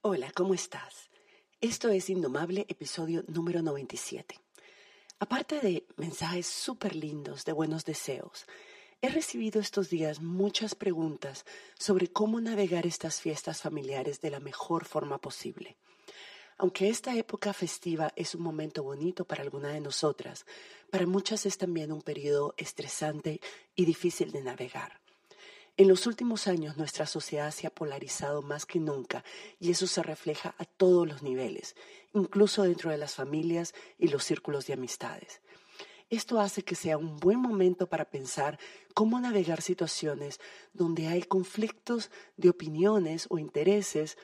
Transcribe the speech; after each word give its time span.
Hola, 0.00 0.30
¿cómo 0.32 0.54
estás? 0.54 1.10
Esto 1.60 1.88
es 1.88 2.08
Indomable, 2.08 2.66
episodio 2.68 3.24
número 3.26 3.62
97. 3.62 4.38
Aparte 5.18 5.58
de 5.58 5.88
mensajes 5.96 6.46
súper 6.46 6.94
lindos 6.94 7.44
de 7.44 7.52
buenos 7.52 7.84
deseos, 7.84 8.46
he 9.02 9.08
recibido 9.08 9.60
estos 9.60 9.90
días 9.90 10.20
muchas 10.20 10.76
preguntas 10.76 11.44
sobre 11.76 12.12
cómo 12.12 12.40
navegar 12.40 12.86
estas 12.86 13.20
fiestas 13.20 13.60
familiares 13.60 14.20
de 14.20 14.30
la 14.30 14.38
mejor 14.38 14.84
forma 14.84 15.20
posible. 15.20 15.76
Aunque 16.58 16.90
esta 16.90 17.16
época 17.16 17.52
festiva 17.52 18.12
es 18.14 18.36
un 18.36 18.42
momento 18.42 18.84
bonito 18.84 19.24
para 19.24 19.42
alguna 19.42 19.70
de 19.70 19.80
nosotras, 19.80 20.46
para 20.92 21.06
muchas 21.06 21.44
es 21.44 21.58
también 21.58 21.90
un 21.90 22.02
periodo 22.02 22.54
estresante 22.56 23.40
y 23.74 23.84
difícil 23.84 24.30
de 24.30 24.42
navegar. 24.42 24.97
En 25.78 25.86
los 25.86 26.08
últimos 26.08 26.48
años 26.48 26.76
nuestra 26.76 27.06
sociedad 27.06 27.52
se 27.52 27.68
ha 27.68 27.70
polarizado 27.70 28.42
más 28.42 28.66
que 28.66 28.80
nunca 28.80 29.22
y 29.60 29.70
eso 29.70 29.86
se 29.86 30.02
refleja 30.02 30.56
a 30.58 30.64
todos 30.64 31.06
los 31.06 31.22
niveles, 31.22 31.76
incluso 32.12 32.64
dentro 32.64 32.90
de 32.90 32.98
las 32.98 33.14
familias 33.14 33.74
y 33.96 34.08
los 34.08 34.24
círculos 34.24 34.66
de 34.66 34.72
amistades. 34.72 35.40
Esto 36.10 36.40
hace 36.40 36.64
que 36.64 36.74
sea 36.74 36.98
un 36.98 37.18
buen 37.18 37.38
momento 37.38 37.88
para 37.88 38.10
pensar 38.10 38.58
cómo 38.92 39.20
navegar 39.20 39.62
situaciones 39.62 40.40
donde 40.72 41.06
hay 41.06 41.22
conflictos 41.22 42.10
de 42.36 42.48
opiniones 42.48 43.28
o 43.30 43.38
intereses 43.38 44.18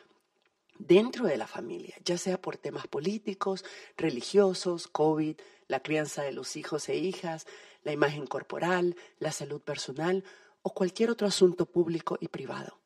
dentro 0.81 1.27
de 1.27 1.37
la 1.37 1.47
familia, 1.47 1.95
ya 2.05 2.19
sea 2.19 2.43
por 2.43 2.57
temas 2.57 2.89
políticos, 2.89 3.65
religiosos, 3.97 4.89
COVID, 4.89 5.37
la 5.69 5.81
crianza 5.85 6.25
de 6.25 6.33
los 6.33 6.57
hijos 6.57 6.89
e 6.89 6.97
hijas, 6.97 7.47
la 7.85 7.93
imagen 7.93 8.27
corporal, 8.27 8.97
la 9.21 9.31
salud 9.31 9.61
personal 9.61 10.25
o 10.65 10.71
cualquier 10.73 11.11
otro 11.11 11.27
asunto 11.27 11.67
público 11.67 12.17
y 12.21 12.29
privado. 12.29 12.81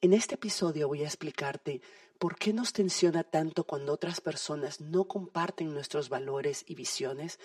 En 0.00 0.14
este 0.14 0.36
episodio 0.36 0.88
voy 0.88 1.02
a 1.02 1.06
explicarte 1.06 1.82
por 2.18 2.36
qué 2.36 2.52
nos 2.52 2.72
tensiona 2.72 3.24
tanto 3.24 3.64
cuando 3.64 3.92
otras 3.92 4.20
personas 4.20 4.80
no 4.80 5.04
comparten 5.04 5.74
nuestros 5.74 6.08
valores 6.08 6.64
y 6.66 6.76
visiones, 6.76 7.40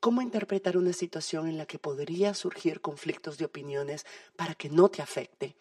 cómo 0.00 0.22
interpretar 0.22 0.76
una 0.78 0.94
situación 0.94 1.46
en 1.46 1.58
la 1.58 1.66
que 1.66 1.78
podría 1.78 2.32
surgir 2.32 2.80
conflictos 2.80 3.36
de 3.36 3.44
opiniones 3.44 4.06
para 4.34 4.54
que 4.54 4.70
no 4.70 4.88
te 4.88 5.02
afecte, 5.02 5.56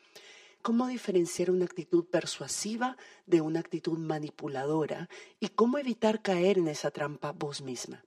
cómo 0.61 0.87
diferenciar 0.87 1.51
una 1.51 1.65
actitud 1.65 2.05
persuasiva 2.05 2.95
de 3.25 3.41
una 3.41 3.59
actitud 3.59 3.97
manipuladora 3.97 5.09
y 5.41 5.49
cómo 5.49 5.77
evitar 5.77 6.21
caer 6.21 6.57
en 6.57 6.69
esa 6.69 6.89
trampa 6.89 7.33
vos 7.33 7.61
misma. 7.61 8.03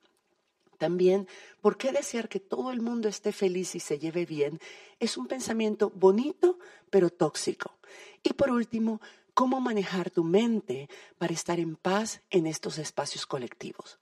También, 0.78 1.26
¿por 1.60 1.76
qué 1.76 1.92
desear 1.92 2.28
que 2.28 2.40
todo 2.40 2.70
el 2.70 2.80
mundo 2.80 3.08
esté 3.08 3.32
feliz 3.32 3.74
y 3.74 3.80
se 3.80 3.98
lleve 3.98 4.24
bien? 4.24 4.60
Es 5.00 5.16
un 5.16 5.26
pensamiento 5.26 5.90
bonito, 5.90 6.58
pero 6.88 7.10
tóxico. 7.10 7.74
Y 8.22 8.32
por 8.34 8.50
último, 8.50 9.00
¿cómo 9.34 9.60
manejar 9.60 10.10
tu 10.10 10.24
mente 10.24 10.88
para 11.18 11.34
estar 11.34 11.58
en 11.58 11.76
paz 11.76 12.22
en 12.30 12.46
estos 12.46 12.78
espacios 12.78 13.26
colectivos? 13.26 13.98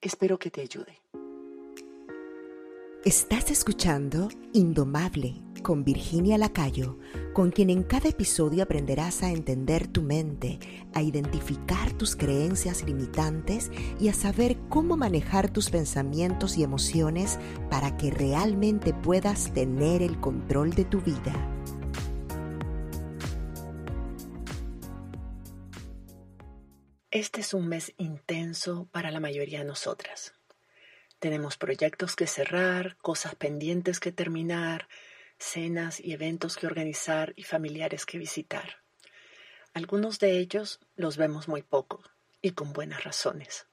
Espero 0.00 0.38
que 0.38 0.50
te 0.50 0.62
ayude. 0.62 1.00
Estás 3.06 3.50
escuchando 3.50 4.28
Indomable 4.52 5.34
con 5.62 5.84
Virginia 5.84 6.36
Lacayo, 6.36 6.98
con 7.32 7.50
quien 7.50 7.70
en 7.70 7.82
cada 7.82 8.10
episodio 8.10 8.62
aprenderás 8.62 9.22
a 9.22 9.30
entender 9.30 9.88
tu 9.88 10.02
mente, 10.02 10.58
a 10.92 11.00
identificar 11.00 11.94
tus 11.94 12.14
creencias 12.14 12.84
limitantes 12.84 13.70
y 13.98 14.08
a 14.08 14.12
saber 14.12 14.58
cómo 14.68 14.98
manejar 14.98 15.50
tus 15.50 15.70
pensamientos 15.70 16.58
y 16.58 16.62
emociones 16.62 17.38
para 17.70 17.96
que 17.96 18.10
realmente 18.10 18.92
puedas 18.92 19.54
tener 19.54 20.02
el 20.02 20.20
control 20.20 20.74
de 20.74 20.84
tu 20.84 21.00
vida. 21.00 21.32
Este 27.10 27.40
es 27.40 27.54
un 27.54 27.66
mes 27.66 27.94
intenso 27.96 28.90
para 28.92 29.10
la 29.10 29.20
mayoría 29.20 29.60
de 29.60 29.64
nosotras. 29.64 30.34
Tenemos 31.20 31.58
proyectos 31.58 32.16
que 32.16 32.26
cerrar, 32.26 32.96
cosas 32.96 33.34
pendientes 33.34 34.00
que 34.00 34.10
terminar, 34.10 34.88
cenas 35.38 36.00
y 36.00 36.12
eventos 36.12 36.56
que 36.56 36.66
organizar 36.66 37.34
y 37.36 37.42
familiares 37.42 38.06
que 38.06 38.16
visitar. 38.18 38.78
Algunos 39.74 40.18
de 40.18 40.38
ellos 40.38 40.80
los 40.96 41.18
vemos 41.18 41.46
muy 41.46 41.62
poco 41.62 42.02
y 42.40 42.52
con 42.52 42.72
buenas 42.72 43.04
razones. 43.04 43.66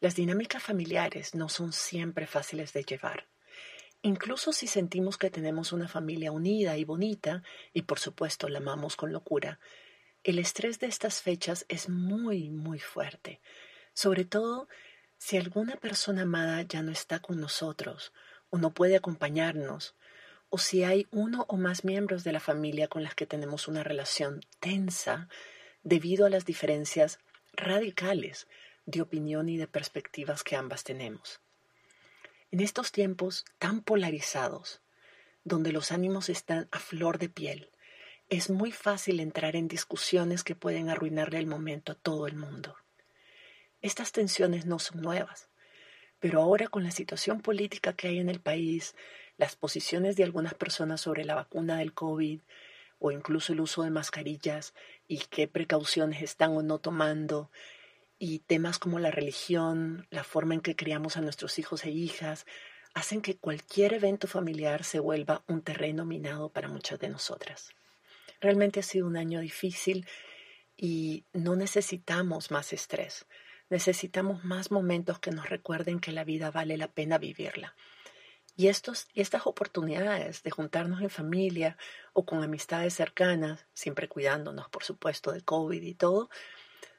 Las 0.00 0.16
dinámicas 0.16 0.62
familiares 0.62 1.34
no 1.34 1.48
son 1.48 1.72
siempre 1.72 2.26
fáciles 2.26 2.74
de 2.74 2.84
llevar. 2.84 3.26
Incluso 4.02 4.52
si 4.52 4.66
sentimos 4.66 5.16
que 5.16 5.30
tenemos 5.30 5.72
una 5.72 5.88
familia 5.88 6.30
unida 6.30 6.76
y 6.76 6.84
bonita, 6.84 7.42
y 7.72 7.82
por 7.82 7.98
supuesto 7.98 8.50
la 8.50 8.58
amamos 8.58 8.96
con 8.96 9.12
locura, 9.12 9.58
el 10.24 10.38
estrés 10.38 10.78
de 10.78 10.88
estas 10.88 11.22
fechas 11.22 11.64
es 11.68 11.88
muy, 11.88 12.50
muy 12.50 12.80
fuerte, 12.80 13.40
sobre 13.94 14.26
todo 14.26 14.68
si 15.18 15.36
alguna 15.36 15.76
persona 15.76 16.22
amada 16.22 16.62
ya 16.62 16.82
no 16.82 16.92
está 16.92 17.20
con 17.20 17.40
nosotros 17.40 18.12
o 18.50 18.58
no 18.58 18.72
puede 18.72 18.96
acompañarnos, 18.96 19.94
o 20.50 20.58
si 20.58 20.84
hay 20.84 21.06
uno 21.10 21.46
o 21.48 21.56
más 21.56 21.84
miembros 21.84 22.22
de 22.22 22.32
la 22.32 22.40
familia 22.40 22.88
con 22.88 23.02
las 23.02 23.14
que 23.14 23.26
tenemos 23.26 23.66
una 23.66 23.82
relación 23.82 24.40
tensa 24.60 25.28
debido 25.82 26.26
a 26.26 26.30
las 26.30 26.44
diferencias 26.44 27.18
radicales 27.54 28.46
de 28.86 29.00
opinión 29.00 29.48
y 29.48 29.56
de 29.56 29.66
perspectivas 29.66 30.44
que 30.44 30.56
ambas 30.56 30.84
tenemos. 30.84 31.40
En 32.50 32.60
estos 32.60 32.92
tiempos 32.92 33.44
tan 33.58 33.80
polarizados, 33.80 34.80
donde 35.42 35.72
los 35.72 35.90
ánimos 35.90 36.28
están 36.28 36.68
a 36.70 36.78
flor 36.78 37.18
de 37.18 37.28
piel, 37.28 37.70
es 38.30 38.48
muy 38.48 38.72
fácil 38.72 39.20
entrar 39.20 39.56
en 39.56 39.68
discusiones 39.68 40.44
que 40.44 40.54
pueden 40.54 40.88
arruinarle 40.88 41.38
el 41.38 41.46
momento 41.46 41.92
a 41.92 41.96
todo 41.96 42.26
el 42.26 42.36
mundo. 42.36 42.76
Estas 43.84 44.12
tensiones 44.12 44.64
no 44.64 44.78
son 44.78 45.02
nuevas, 45.02 45.50
pero 46.18 46.40
ahora 46.40 46.68
con 46.68 46.84
la 46.84 46.90
situación 46.90 47.42
política 47.42 47.92
que 47.92 48.08
hay 48.08 48.18
en 48.18 48.30
el 48.30 48.40
país, 48.40 48.94
las 49.36 49.56
posiciones 49.56 50.16
de 50.16 50.24
algunas 50.24 50.54
personas 50.54 51.02
sobre 51.02 51.26
la 51.26 51.34
vacuna 51.34 51.76
del 51.76 51.92
COVID 51.92 52.40
o 52.98 53.10
incluso 53.10 53.52
el 53.52 53.60
uso 53.60 53.82
de 53.82 53.90
mascarillas 53.90 54.72
y 55.06 55.18
qué 55.18 55.48
precauciones 55.48 56.22
están 56.22 56.56
o 56.56 56.62
no 56.62 56.78
tomando, 56.78 57.50
y 58.18 58.38
temas 58.38 58.78
como 58.78 59.00
la 59.00 59.10
religión, 59.10 60.06
la 60.08 60.24
forma 60.24 60.54
en 60.54 60.62
que 60.62 60.76
criamos 60.76 61.18
a 61.18 61.20
nuestros 61.20 61.58
hijos 61.58 61.84
e 61.84 61.90
hijas, 61.90 62.46
hacen 62.94 63.20
que 63.20 63.36
cualquier 63.36 63.92
evento 63.92 64.26
familiar 64.28 64.82
se 64.84 64.98
vuelva 64.98 65.44
un 65.46 65.60
terreno 65.60 66.06
minado 66.06 66.48
para 66.48 66.68
muchas 66.68 66.98
de 67.00 67.10
nosotras. 67.10 67.74
Realmente 68.40 68.80
ha 68.80 68.82
sido 68.82 69.06
un 69.06 69.18
año 69.18 69.40
difícil 69.40 70.06
y 70.74 71.24
no 71.34 71.54
necesitamos 71.54 72.50
más 72.50 72.72
estrés. 72.72 73.26
Necesitamos 73.70 74.44
más 74.44 74.70
momentos 74.70 75.18
que 75.18 75.30
nos 75.30 75.48
recuerden 75.48 76.00
que 76.00 76.12
la 76.12 76.24
vida 76.24 76.50
vale 76.50 76.76
la 76.76 76.88
pena 76.88 77.18
vivirla. 77.18 77.74
Y, 78.56 78.68
estos, 78.68 79.08
estas 79.14 79.46
oportunidades 79.46 80.42
de 80.42 80.50
juntarnos 80.50 81.00
en 81.00 81.10
familia 81.10 81.76
o 82.12 82.24
con 82.24 82.42
amistades 82.44 82.94
cercanas, 82.94 83.66
siempre 83.74 84.08
cuidándonos, 84.08 84.68
por 84.68 84.84
supuesto, 84.84 85.32
de 85.32 85.42
COVID 85.42 85.82
y 85.82 85.94
todo, 85.94 86.30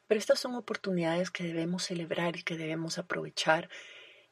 pero 0.08 0.20
estas 0.20 0.40
son 0.40 0.56
oportunidades 0.56 1.32
que 1.32 1.44
debemos 1.44 1.84
celebrar 1.84 2.36
y 2.36 2.44
que 2.44 2.58
debemos 2.58 2.98
aprovechar 2.98 3.70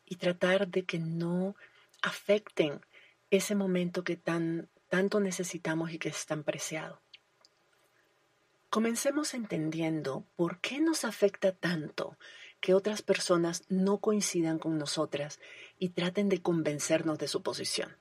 y 0.06 0.18
tratar 0.18 0.68
de 0.68 0.86
que 0.86 1.00
no 1.00 1.56
afecten 2.02 2.82
ese 3.30 3.56
momento 3.56 4.04
que 4.04 4.18
tan, 4.18 4.70
tanto 4.90 5.20
necesitamos 5.20 5.92
y 5.92 6.00
que 6.00 6.10
es 6.10 6.26
tan 6.26 6.44
preciado. 6.44 7.03
Comencemos 8.74 9.36
entendiendo 9.36 10.26
por 10.36 10.58
qué 10.58 10.82
nos 10.82 11.06
afecta 11.06 11.52
tanto 11.52 12.18
que 12.60 12.74
otras 12.74 13.04
personas 13.04 13.66
no 13.70 14.00
coincidan 14.00 14.58
con 14.58 14.80
nosotras 14.80 15.40
y 15.78 15.90
traten 15.90 16.28
de 16.28 16.42
convencernos 16.42 17.20
de 17.20 17.28
su 17.28 17.44
posición. 17.44 17.96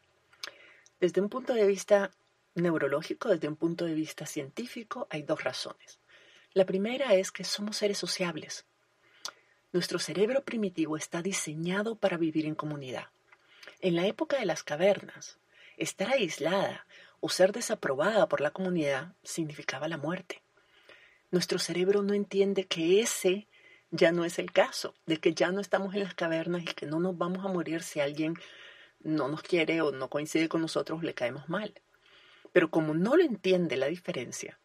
Desde 0.98 1.20
un 1.20 1.28
punto 1.28 1.52
de 1.52 1.66
vista 1.66 2.10
neurológico, 2.54 3.28
desde 3.28 3.48
un 3.48 3.56
punto 3.56 3.84
de 3.84 3.92
vista 3.92 4.24
científico, 4.24 5.06
hay 5.10 5.20
dos 5.24 5.44
razones. 5.44 6.00
La 6.54 6.64
primera 6.64 7.16
es 7.16 7.32
que 7.32 7.44
somos 7.44 7.76
seres 7.76 7.98
sociables. 7.98 8.64
Nuestro 9.74 9.98
cerebro 9.98 10.42
primitivo 10.42 10.96
está 10.96 11.20
diseñado 11.20 11.96
para 11.96 12.16
vivir 12.16 12.46
en 12.46 12.54
comunidad. 12.54 13.08
En 13.82 13.94
la 13.94 14.06
época 14.06 14.38
de 14.38 14.46
las 14.46 14.62
cavernas, 14.62 15.38
estar 15.76 16.08
aislada 16.08 16.86
o 17.20 17.28
ser 17.28 17.52
desaprobada 17.52 18.26
por 18.26 18.40
la 18.40 18.52
comunidad 18.52 19.12
significaba 19.22 19.86
la 19.86 19.98
muerte 19.98 20.41
nuestro 21.32 21.58
cerebro 21.58 22.02
no 22.02 22.14
entiende 22.14 22.66
que 22.66 23.00
ese 23.00 23.48
ya 23.90 24.12
no 24.12 24.24
es 24.24 24.38
el 24.38 24.52
caso, 24.52 24.94
de 25.06 25.16
que 25.16 25.34
ya 25.34 25.50
no 25.50 25.60
estamos 25.60 25.94
en 25.94 26.04
las 26.04 26.14
cavernas 26.14 26.62
y 26.62 26.66
que 26.66 26.86
no 26.86 27.00
nos 27.00 27.18
vamos 27.18 27.44
a 27.44 27.48
morir 27.48 27.82
si 27.82 28.00
alguien 28.00 28.36
no 29.00 29.28
nos 29.28 29.42
quiere 29.42 29.80
o 29.80 29.90
no 29.92 30.08
coincide 30.08 30.48
con 30.48 30.60
nosotros, 30.60 31.02
le 31.02 31.14
caemos 31.14 31.48
mal. 31.48 31.74
Pero 32.52 32.70
como 32.70 32.94
no 32.94 33.16
lo 33.16 33.24
entiende 33.24 33.76
la 33.76 33.86
diferencia, 33.86 34.60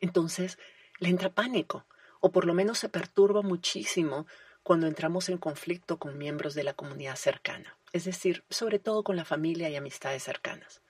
entonces 0.00 0.58
le 0.98 1.08
entra 1.08 1.30
pánico 1.30 1.86
o 2.20 2.32
por 2.32 2.46
lo 2.46 2.54
menos 2.54 2.78
se 2.78 2.88
perturba 2.88 3.42
muchísimo 3.42 4.26
cuando 4.64 4.88
entramos 4.88 5.28
en 5.28 5.38
conflicto 5.38 5.98
con 5.98 6.18
miembros 6.18 6.54
de 6.54 6.64
la 6.64 6.74
comunidad 6.74 7.16
cercana, 7.16 7.78
es 7.92 8.04
decir, 8.04 8.44
sobre 8.50 8.78
todo 8.80 9.04
con 9.04 9.16
la 9.16 9.24
familia 9.24 9.70
y 9.70 9.76
amistades 9.76 10.24
cercanas. 10.24 10.82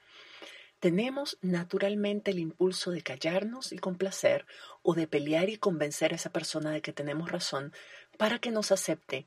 Tenemos 0.83 1.39
naturalmente 1.43 2.33
el 2.33 2.41
impulso 2.41 2.91
de 2.91 3.03
callarnos 3.03 3.71
y 3.71 3.79
complacer 3.79 4.47
o 4.83 4.95
de 4.95 5.07
pelear 5.07 5.49
y 5.49 5.57
convencer 5.57 6.13
a 6.13 6.17
esa 6.17 6.31
persona 6.31 6.73
de 6.73 6.83
que 6.83 6.93
tenemos 6.93 7.31
razón 7.31 7.73
para 8.19 8.41
que 8.41 8.51
nos 8.51 8.73
acepte 8.73 9.25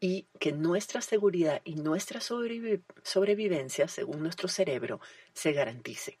y 0.00 0.26
que 0.38 0.52
nuestra 0.52 1.00
seguridad 1.00 1.62
y 1.64 1.76
nuestra 1.76 2.20
sobrevivencia, 2.20 3.88
según 3.88 4.22
nuestro 4.22 4.48
cerebro, 4.48 5.00
se 5.32 5.52
garantice. 5.52 6.18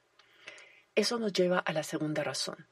Eso 0.94 1.18
nos 1.18 1.34
lleva 1.34 1.58
a 1.58 1.74
la 1.74 1.82
segunda 1.82 2.24
razón. 2.24 2.66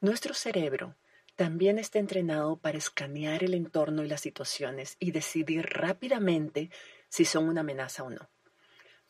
Nuestro 0.00 0.34
cerebro 0.34 0.96
también 1.36 1.78
está 1.78 2.00
entrenado 2.00 2.56
para 2.56 2.78
escanear 2.78 3.44
el 3.44 3.54
entorno 3.54 4.02
y 4.02 4.08
las 4.08 4.20
situaciones 4.20 4.96
y 4.98 5.12
decidir 5.12 5.64
rápidamente 5.70 6.70
si 7.08 7.24
son 7.24 7.48
una 7.48 7.60
amenaza 7.60 8.02
o 8.02 8.10
no 8.10 8.28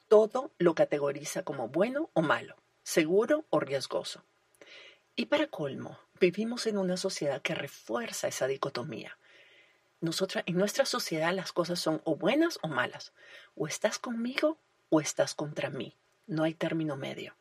todo 0.08 0.52
lo 0.58 0.74
categoriza 0.74 1.42
como 1.42 1.68
bueno 1.68 2.10
o 2.12 2.22
malo, 2.22 2.56
seguro 2.82 3.44
o 3.50 3.60
riesgoso. 3.60 4.24
Y 5.14 5.26
para 5.26 5.48
colmo, 5.48 5.98
vivimos 6.20 6.66
en 6.66 6.78
una 6.78 6.96
sociedad 6.96 7.42
que 7.42 7.54
refuerza 7.54 8.28
esa 8.28 8.46
dicotomía. 8.46 9.18
en 10.00 10.56
nuestra 10.56 10.84
sociedad 10.84 11.32
las 11.32 11.52
cosas 11.52 11.80
son 11.80 12.00
o 12.04 12.16
buenas 12.16 12.58
o 12.62 12.68
malas. 12.68 13.12
O 13.54 13.66
estás 13.66 13.98
conmigo 13.98 14.58
o 14.90 15.00
estás 15.00 15.34
contra 15.34 15.70
mí. 15.70 15.96
No 16.26 16.44
hay 16.44 16.54
término 16.54 16.96
medio. 16.96 17.34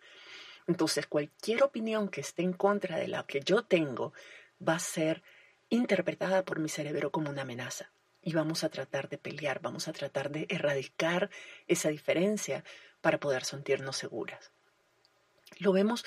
Entonces, 0.68 1.06
cualquier 1.06 1.64
opinión 1.64 2.10
que 2.10 2.22
esté 2.22 2.42
en 2.42 2.54
contra 2.54 2.98
de 2.98 3.08
la 3.08 3.24
que 3.24 3.42
yo 3.42 3.64
tengo 3.64 4.14
va 4.66 4.76
a 4.76 4.80
ser 4.80 5.22
interpretada 5.70 6.44
por 6.44 6.60
mi 6.60 6.70
cerebro 6.70 7.12
como 7.12 7.30
una 7.30 7.44
amenaza 7.44 7.92
y 8.25 8.33
vamos 8.33 8.63
a 8.63 8.69
tratar 8.69 9.07
de 9.07 9.19
pelear, 9.19 9.62
vamos 9.62 9.88
a 9.88 9.94
tratar 9.94 10.31
de 10.31 10.48
erradicar 10.50 11.30
esa 11.68 11.89
diferencia 11.89 12.66
para 13.00 13.19
poder 13.19 13.45
sentirnos 13.45 13.98
seguras. 13.98 14.51
Lo 15.60 15.72
vemos, 15.72 16.04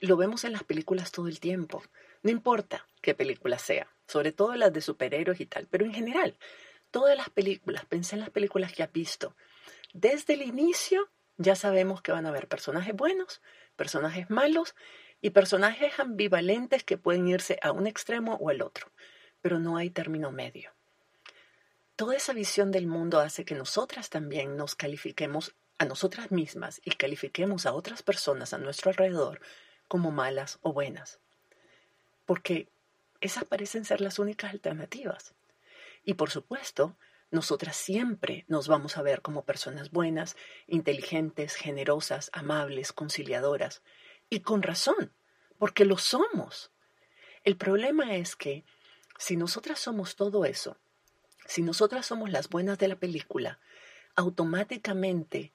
lo 0.00 0.16
vemos 0.16 0.44
en 0.44 0.52
las 0.52 0.64
películas 0.64 1.12
todo 1.12 1.28
el 1.28 1.38
tiempo. 1.38 1.80
No 2.24 2.30
importa 2.32 2.88
qué 3.00 3.14
película 3.14 3.56
sea, 3.56 3.88
sobre 4.08 4.32
todo 4.32 4.56
las 4.56 4.72
de 4.72 4.80
superhéroes 4.80 5.40
y 5.40 5.46
tal, 5.46 5.68
pero 5.68 5.86
en 5.86 5.94
general, 5.94 6.36
todas 6.90 7.16
las 7.16 7.30
películas, 7.30 7.86
pensé 7.86 8.16
en 8.16 8.22
las 8.22 8.30
películas 8.30 8.72
que 8.72 8.82
has 8.82 8.92
visto. 8.92 9.36
Desde 9.94 10.34
el 10.34 10.42
inicio 10.42 11.08
ya 11.36 11.54
sabemos 11.54 12.02
que 12.02 12.10
van 12.10 12.26
a 12.26 12.30
haber 12.30 12.48
personajes 12.48 12.96
buenos, 12.96 13.42
personajes 13.76 14.28
malos 14.28 14.74
y 15.20 15.30
personajes 15.30 16.00
ambivalentes 16.00 16.82
que 16.82 16.98
pueden 16.98 17.28
irse 17.28 17.60
a 17.62 17.70
un 17.70 17.86
extremo 17.86 18.34
o 18.40 18.50
al 18.50 18.60
otro, 18.60 18.90
pero 19.40 19.60
no 19.60 19.76
hay 19.76 19.90
término 19.90 20.32
medio. 20.32 20.72
Toda 22.00 22.16
esa 22.16 22.32
visión 22.32 22.70
del 22.70 22.86
mundo 22.86 23.20
hace 23.20 23.44
que 23.44 23.54
nosotras 23.54 24.08
también 24.08 24.56
nos 24.56 24.74
califiquemos 24.74 25.54
a 25.76 25.84
nosotras 25.84 26.30
mismas 26.30 26.80
y 26.82 26.92
califiquemos 26.92 27.66
a 27.66 27.74
otras 27.74 28.02
personas 28.02 28.54
a 28.54 28.58
nuestro 28.58 28.88
alrededor 28.88 29.42
como 29.86 30.10
malas 30.10 30.58
o 30.62 30.72
buenas. 30.72 31.20
Porque 32.24 32.70
esas 33.20 33.44
parecen 33.44 33.84
ser 33.84 34.00
las 34.00 34.18
únicas 34.18 34.50
alternativas. 34.50 35.34
Y 36.02 36.14
por 36.14 36.30
supuesto, 36.30 36.96
nosotras 37.30 37.76
siempre 37.76 38.46
nos 38.48 38.66
vamos 38.66 38.96
a 38.96 39.02
ver 39.02 39.20
como 39.20 39.44
personas 39.44 39.90
buenas, 39.90 40.38
inteligentes, 40.68 41.54
generosas, 41.54 42.30
amables, 42.32 42.94
conciliadoras. 42.94 43.82
Y 44.30 44.40
con 44.40 44.62
razón, 44.62 45.12
porque 45.58 45.84
lo 45.84 45.98
somos. 45.98 46.72
El 47.44 47.58
problema 47.58 48.16
es 48.16 48.36
que 48.36 48.64
si 49.18 49.36
nosotras 49.36 49.78
somos 49.78 50.16
todo 50.16 50.46
eso, 50.46 50.78
si 51.50 51.62
nosotras 51.62 52.06
somos 52.06 52.30
las 52.30 52.48
buenas 52.48 52.78
de 52.78 52.86
la 52.86 52.94
película, 52.94 53.58
automáticamente 54.14 55.52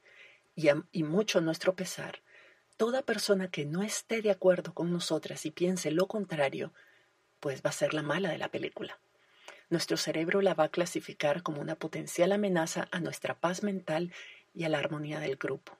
y, 0.53 1.03
mucho 1.03 1.39
a 1.39 1.41
nuestro 1.41 1.73
pesar, 1.73 2.21
toda 2.75 3.01
persona 3.01 3.49
que 3.49 3.63
no 3.63 3.81
esté 3.81 4.21
de 4.21 4.29
acuerdo 4.29 4.73
con 4.73 4.91
nosotras 4.91 5.45
y 5.45 5.51
piense 5.51 5.91
lo 5.91 6.07
contrario, 6.07 6.73
pues 7.39 7.61
va 7.65 7.69
a 7.69 7.73
ser 7.73 7.93
la 7.93 8.01
mala 8.01 8.29
de 8.29 8.37
la 8.37 8.51
película. 8.51 8.99
Nuestro 9.69 9.95
cerebro 9.95 10.41
la 10.41 10.53
va 10.53 10.65
a 10.65 10.69
clasificar 10.69 11.43
como 11.43 11.61
una 11.61 11.75
potencial 11.75 12.33
amenaza 12.33 12.89
a 12.91 12.99
nuestra 12.99 13.39
paz 13.39 13.63
mental 13.63 14.11
y 14.53 14.65
a 14.65 14.69
la 14.69 14.79
armonía 14.79 15.21
del 15.21 15.37
grupo. 15.37 15.77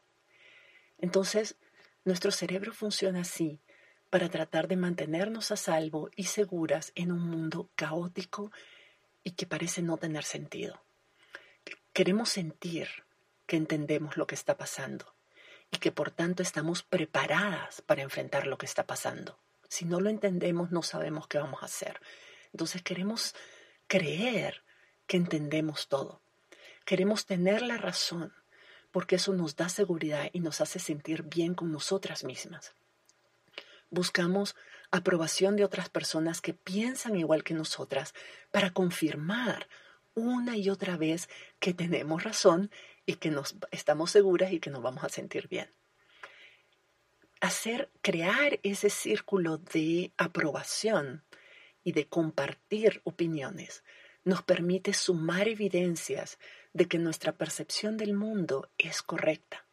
Entonces, 0.98 1.58
nuestro 2.06 2.32
cerebro 2.32 2.72
funciona 2.72 3.20
así 3.20 3.60
para 4.10 4.30
tratar 4.30 4.70
de 4.70 4.78
mantenernos 4.78 5.52
a 5.52 5.58
salvo 5.58 6.10
y 6.16 6.24
seguras 6.24 6.94
en 6.96 7.12
un 7.12 7.20
mundo 7.20 7.70
caótico 7.76 8.54
y 9.26 9.32
que 9.32 9.48
parece 9.48 9.82
no 9.82 9.98
tener 9.98 10.24
sentido. 10.24 10.82
Queremos 11.92 12.30
sentir 12.30 12.88
que 13.48 13.58
entendemos 13.58 14.16
lo 14.16 14.28
que 14.28 14.36
está 14.36 14.56
pasando 14.56 15.16
y 15.72 15.78
que 15.78 15.92
por 15.92 16.12
tanto 16.12 16.44
estamos 16.44 16.84
preparadas 16.84 17.82
para 17.82 18.04
enfrentar 18.04 18.46
lo 18.46 18.58
que 18.58 18.68
está 18.68 18.86
pasando. 18.86 19.40
Si 19.68 19.84
no 19.84 20.00
lo 20.00 20.10
entendemos, 20.10 20.72
no 20.72 20.84
sabemos 20.84 21.28
qué 21.28 21.40
vamos 21.40 21.64
a 21.64 21.66
hacer. 21.66 22.00
Entonces 22.54 22.84
queremos 22.84 23.34
creer 23.88 24.64
que 25.08 25.18
entendemos 25.18 25.88
todo. 25.88 26.22
Queremos 26.86 27.26
tener 27.26 27.64
la 27.64 27.78
razón 27.78 28.32
porque 28.92 29.16
eso 29.16 29.34
nos 29.34 29.56
da 29.56 29.70
seguridad 29.70 30.30
y 30.34 30.40
nos 30.40 30.62
hace 30.62 30.78
sentir 30.78 31.24
bien 31.24 31.56
con 31.56 31.72
nosotras 31.72 32.24
mismas. 32.24 32.76
Buscamos 33.90 34.56
aprobación 34.92 35.56
de 35.56 35.66
otras 35.66 35.90
personas 35.90 36.42
que 36.42 36.54
piensan 36.54 37.16
igual 37.16 37.44
que 37.44 37.54
nosotras 37.54 38.14
para 38.52 38.72
confirmar 38.72 39.68
una 40.14 40.58
y 40.58 40.70
otra 40.70 40.98
vez 40.98 41.30
que 41.60 41.74
tenemos 41.74 42.24
razón 42.24 42.72
y 43.06 43.16
que 43.16 43.30
nos 43.30 43.56
estamos 43.72 44.12
seguras 44.12 44.52
y 44.52 44.60
que 44.60 44.70
nos 44.70 44.82
vamos 44.82 45.04
a 45.04 45.10
sentir 45.10 45.48
bien. 45.48 45.70
Hacer, 47.42 47.90
crear 48.02 48.60
ese 48.64 48.90
círculo 48.90 49.58
de 49.58 50.14
aprobación 50.18 51.24
y 51.84 51.92
de 51.92 52.08
compartir 52.08 53.02
opiniones 53.04 53.84
nos 54.24 54.42
permite 54.42 54.94
sumar 54.94 55.48
evidencias 55.48 56.40
de 56.74 56.88
que 56.88 56.98
nuestra 56.98 57.34
percepción 57.34 57.96
del 57.96 58.14
mundo 58.14 58.70
es 58.78 59.04
correcta. 59.04 59.65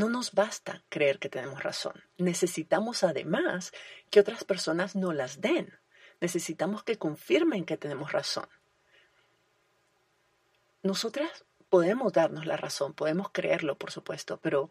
No 0.00 0.08
nos 0.08 0.32
basta 0.32 0.82
creer 0.88 1.18
que 1.18 1.28
tenemos 1.28 1.62
razón. 1.62 1.92
Necesitamos 2.16 3.04
además 3.04 3.70
que 4.08 4.18
otras 4.18 4.44
personas 4.44 4.96
nos 4.96 5.14
las 5.14 5.42
den. 5.42 5.78
Necesitamos 6.22 6.82
que 6.84 6.96
confirmen 6.96 7.66
que 7.66 7.76
tenemos 7.76 8.10
razón. 8.10 8.48
Nosotras 10.82 11.44
podemos 11.68 12.14
darnos 12.14 12.46
la 12.46 12.56
razón, 12.56 12.94
podemos 12.94 13.28
creerlo, 13.30 13.76
por 13.76 13.90
supuesto, 13.90 14.40
pero, 14.40 14.70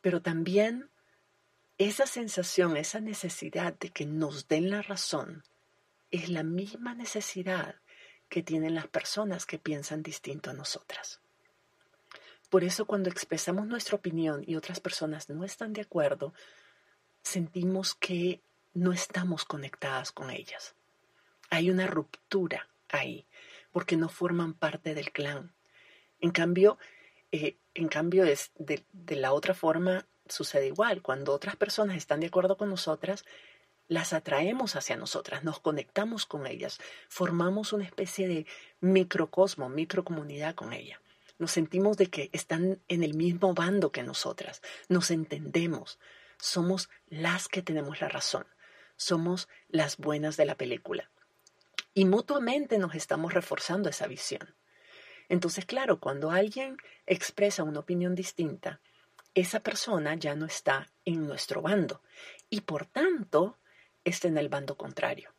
pero 0.00 0.20
también 0.20 0.90
esa 1.78 2.06
sensación, 2.06 2.76
esa 2.76 2.98
necesidad 2.98 3.74
de 3.74 3.90
que 3.90 4.04
nos 4.04 4.48
den 4.48 4.68
la 4.68 4.82
razón 4.82 5.44
es 6.10 6.28
la 6.28 6.42
misma 6.42 6.96
necesidad 6.96 7.76
que 8.28 8.42
tienen 8.42 8.74
las 8.74 8.88
personas 8.88 9.46
que 9.46 9.60
piensan 9.60 10.02
distinto 10.02 10.50
a 10.50 10.54
nosotras. 10.54 11.20
Por 12.50 12.64
eso 12.64 12.84
cuando 12.84 13.08
expresamos 13.08 13.66
nuestra 13.66 13.96
opinión 13.96 14.42
y 14.46 14.56
otras 14.56 14.80
personas 14.80 15.28
no 15.28 15.44
están 15.44 15.72
de 15.72 15.82
acuerdo, 15.82 16.34
sentimos 17.22 17.94
que 17.94 18.42
no 18.74 18.92
estamos 18.92 19.44
conectadas 19.44 20.12
con 20.12 20.30
ellas. 20.30 20.74
Hay 21.48 21.70
una 21.70 21.86
ruptura 21.86 22.68
ahí, 22.88 23.24
porque 23.72 23.96
no 23.96 24.08
forman 24.08 24.54
parte 24.54 24.94
del 24.94 25.12
clan. 25.12 25.52
En 26.20 26.32
cambio, 26.32 26.76
eh, 27.32 27.56
en 27.74 27.88
cambio 27.88 28.24
es 28.24 28.50
de, 28.58 28.84
de 28.92 29.16
la 29.16 29.32
otra 29.32 29.54
forma 29.54 30.06
sucede 30.28 30.66
igual. 30.66 31.02
Cuando 31.02 31.32
otras 31.32 31.56
personas 31.56 31.96
están 31.96 32.20
de 32.20 32.26
acuerdo 32.26 32.56
con 32.56 32.68
nosotras, 32.68 33.24
las 33.88 34.12
atraemos 34.12 34.76
hacia 34.76 34.96
nosotras, 34.96 35.42
nos 35.42 35.58
conectamos 35.58 36.24
con 36.24 36.46
ellas, 36.46 36.78
formamos 37.08 37.72
una 37.72 37.84
especie 37.84 38.28
de 38.28 38.46
microcosmo, 38.80 39.68
microcomunidad 39.68 40.54
con 40.54 40.72
ella. 40.72 41.00
Nos 41.40 41.52
sentimos 41.52 41.96
de 41.96 42.08
que 42.08 42.28
están 42.34 42.82
en 42.88 43.02
el 43.02 43.14
mismo 43.14 43.54
bando 43.54 43.90
que 43.92 44.02
nosotras. 44.02 44.60
Nos 44.90 45.10
entendemos. 45.10 45.98
Somos 46.38 46.90
las 47.06 47.48
que 47.48 47.62
tenemos 47.62 48.02
la 48.02 48.10
razón. 48.10 48.46
Somos 48.96 49.48
las 49.68 49.96
buenas 49.96 50.36
de 50.36 50.44
la 50.44 50.58
película. 50.58 51.10
Y 51.94 52.04
mutuamente 52.04 52.76
nos 52.76 52.94
estamos 52.94 53.32
reforzando 53.32 53.88
esa 53.88 54.06
visión. 54.06 54.54
Entonces, 55.30 55.64
claro, 55.64 55.98
cuando 55.98 56.30
alguien 56.30 56.76
expresa 57.06 57.62
una 57.62 57.80
opinión 57.80 58.14
distinta, 58.14 58.82
esa 59.32 59.60
persona 59.60 60.16
ya 60.16 60.34
no 60.34 60.44
está 60.44 60.92
en 61.06 61.26
nuestro 61.26 61.62
bando 61.62 62.02
y 62.50 62.60
por 62.60 62.84
tanto 62.84 63.58
está 64.04 64.28
en 64.28 64.36
el 64.36 64.50
bando 64.50 64.76
contrario 64.76 65.32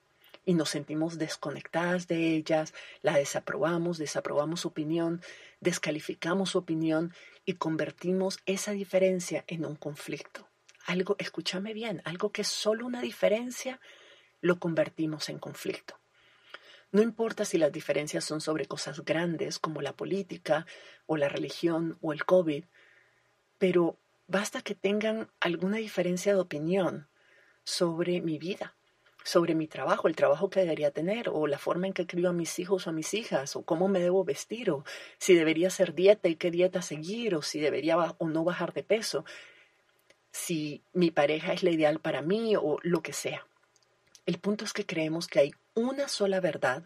y 0.45 0.53
nos 0.53 0.69
sentimos 0.69 1.17
desconectadas 1.17 2.07
de 2.07 2.35
ellas, 2.35 2.73
la 3.01 3.17
desaprobamos, 3.17 3.97
desaprobamos 3.97 4.61
su 4.61 4.69
opinión, 4.69 5.21
descalificamos 5.59 6.51
su 6.51 6.57
opinión 6.57 7.13
y 7.45 7.53
convertimos 7.53 8.39
esa 8.45 8.71
diferencia 8.71 9.43
en 9.47 9.65
un 9.65 9.75
conflicto. 9.75 10.47
Algo, 10.85 11.15
escúchame 11.19 11.73
bien, 11.73 12.01
algo 12.05 12.31
que 12.31 12.41
es 12.41 12.47
solo 12.47 12.85
una 12.85 13.01
diferencia, 13.01 13.79
lo 14.41 14.59
convertimos 14.59 15.29
en 15.29 15.37
conflicto. 15.37 15.99
No 16.91 17.01
importa 17.01 17.45
si 17.45 17.57
las 17.57 17.71
diferencias 17.71 18.25
son 18.25 18.41
sobre 18.41 18.65
cosas 18.65 19.05
grandes 19.05 19.59
como 19.59 19.81
la 19.81 19.95
política 19.95 20.65
o 21.05 21.15
la 21.17 21.29
religión 21.29 21.97
o 22.01 22.11
el 22.11 22.25
COVID, 22.25 22.65
pero 23.57 23.99
Basta 24.31 24.61
que 24.61 24.75
tengan 24.75 25.29
alguna 25.41 25.75
diferencia 25.75 26.33
de 26.33 26.39
opinión 26.39 27.09
sobre 27.65 28.21
mi 28.21 28.39
vida, 28.39 28.77
sobre 29.23 29.55
mi 29.55 29.67
trabajo, 29.67 30.07
el 30.07 30.15
trabajo 30.15 30.49
que 30.49 30.61
debería 30.61 30.91
tener, 30.91 31.29
o 31.29 31.47
la 31.47 31.57
forma 31.57 31.87
en 31.87 31.93
que 31.93 32.07
crío 32.07 32.29
a 32.29 32.33
mis 32.33 32.57
hijos 32.59 32.87
o 32.87 32.89
a 32.89 32.93
mis 32.93 33.13
hijas, 33.13 33.55
o 33.55 33.63
cómo 33.63 33.87
me 33.87 33.99
debo 33.99 34.23
vestir, 34.23 34.71
o 34.71 34.83
si 35.17 35.35
debería 35.35 35.67
hacer 35.67 35.93
dieta 35.93 36.27
y 36.27 36.35
qué 36.35 36.51
dieta 36.51 36.81
seguir, 36.81 37.35
o 37.35 37.41
si 37.41 37.59
debería 37.59 37.97
o 37.97 38.27
no 38.27 38.43
bajar 38.43 38.73
de 38.73 38.83
peso, 38.83 39.25
si 40.31 40.83
mi 40.93 41.11
pareja 41.11 41.53
es 41.53 41.63
la 41.63 41.71
ideal 41.71 41.99
para 41.99 42.21
mí 42.21 42.55
o 42.55 42.79
lo 42.81 43.01
que 43.01 43.13
sea. 43.13 43.45
El 44.25 44.39
punto 44.39 44.65
es 44.65 44.73
que 44.73 44.85
creemos 44.85 45.27
que 45.27 45.39
hay 45.39 45.51
una 45.73 46.07
sola 46.07 46.39
verdad 46.39 46.83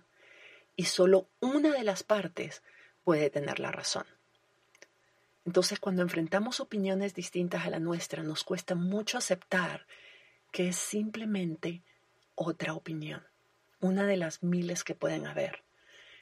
y 0.75 0.85
solo 0.85 1.27
una 1.39 1.71
de 1.71 1.83
las 1.83 2.03
partes 2.03 2.63
puede 3.03 3.29
tener 3.29 3.59
la 3.59 3.71
razón. 3.71 4.05
Entonces, 5.45 5.79
cuando 5.79 6.01
enfrentamos 6.01 6.59
opiniones 6.59 7.13
distintas 7.13 7.65
a 7.65 7.69
la 7.69 7.79
nuestra, 7.79 8.23
nos 8.23 8.43
cuesta 8.43 8.73
mucho 8.73 9.17
aceptar 9.17 9.85
que 10.51 10.69
es 10.69 10.75
simplemente 10.75 11.83
otra 12.35 12.73
opinión, 12.73 13.23
una 13.79 14.05
de 14.05 14.17
las 14.17 14.43
miles 14.43 14.83
que 14.83 14.95
pueden 14.95 15.25
haber. 15.25 15.63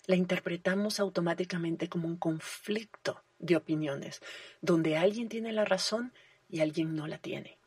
La 0.05 0.15
interpretamos 0.15 0.99
automáticamente 0.99 1.89
como 1.89 2.07
un 2.07 2.17
conflicto 2.17 3.23
de 3.39 3.55
opiniones, 3.55 4.21
donde 4.61 4.97
alguien 4.97 5.29
tiene 5.29 5.51
la 5.51 5.65
razón 5.65 6.13
y 6.49 6.61
alguien 6.61 6.95
no 6.95 7.07
la 7.07 7.17
tiene. 7.17 7.57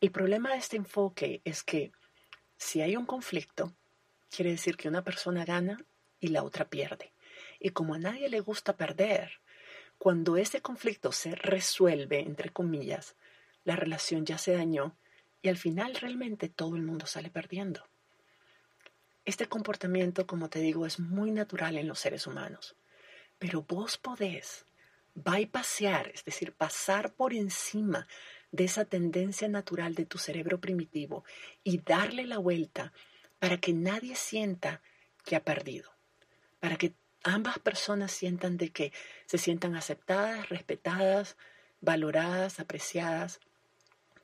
El 0.00 0.10
problema 0.10 0.52
de 0.52 0.58
este 0.58 0.76
enfoque 0.76 1.40
es 1.44 1.62
que 1.62 1.92
si 2.56 2.80
hay 2.80 2.96
un 2.96 3.06
conflicto, 3.06 3.74
quiere 4.30 4.50
decir 4.50 4.76
que 4.76 4.88
una 4.88 5.04
persona 5.04 5.44
gana 5.44 5.84
y 6.20 6.28
la 6.28 6.42
otra 6.42 6.68
pierde. 6.68 7.12
Y 7.60 7.70
como 7.70 7.94
a 7.94 7.98
nadie 7.98 8.28
le 8.28 8.40
gusta 8.40 8.76
perder, 8.76 9.40
cuando 9.98 10.36
ese 10.36 10.60
conflicto 10.60 11.12
se 11.12 11.34
resuelve, 11.34 12.20
entre 12.20 12.50
comillas, 12.50 13.16
la 13.64 13.76
relación 13.76 14.26
ya 14.26 14.38
se 14.38 14.52
dañó 14.52 14.96
y 15.42 15.48
al 15.48 15.56
final 15.56 15.96
realmente 15.96 16.48
todo 16.48 16.76
el 16.76 16.82
mundo 16.82 17.06
sale 17.06 17.28
perdiendo. 17.28 17.84
Este 19.24 19.46
comportamiento, 19.46 20.26
como 20.26 20.48
te 20.48 20.60
digo, 20.60 20.86
es 20.86 20.98
muy 20.98 21.30
natural 21.30 21.76
en 21.76 21.88
los 21.88 21.98
seres 21.98 22.26
humanos, 22.26 22.76
pero 23.38 23.62
vos 23.62 23.98
podés 23.98 24.64
bypassear, 25.14 26.08
es 26.14 26.24
decir, 26.24 26.52
pasar 26.52 27.12
por 27.12 27.34
encima 27.34 28.06
de 28.50 28.64
esa 28.64 28.84
tendencia 28.84 29.48
natural 29.48 29.94
de 29.94 30.06
tu 30.06 30.18
cerebro 30.18 30.60
primitivo 30.60 31.24
y 31.62 31.78
darle 31.78 32.26
la 32.26 32.38
vuelta 32.38 32.92
para 33.38 33.58
que 33.58 33.72
nadie 33.72 34.14
sienta 34.16 34.80
que 35.24 35.36
ha 35.36 35.44
perdido, 35.44 35.92
para 36.60 36.76
que 36.76 36.94
ambas 37.24 37.58
personas 37.58 38.12
sientan 38.12 38.56
de 38.56 38.70
que 38.70 38.92
se 39.26 39.38
sientan 39.38 39.76
aceptadas, 39.76 40.48
respetadas, 40.48 41.36
valoradas, 41.80 42.60
apreciadas 42.60 43.40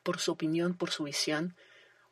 por 0.03 0.19
su 0.19 0.33
opinión, 0.33 0.75
por 0.75 0.91
su 0.91 1.05
visión, 1.05 1.57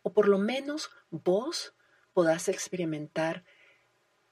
o 0.03 0.13
por 0.13 0.29
lo 0.29 0.39
menos 0.39 0.91
vos 1.11 1.75
podás 2.13 2.49
experimentar 2.49 3.45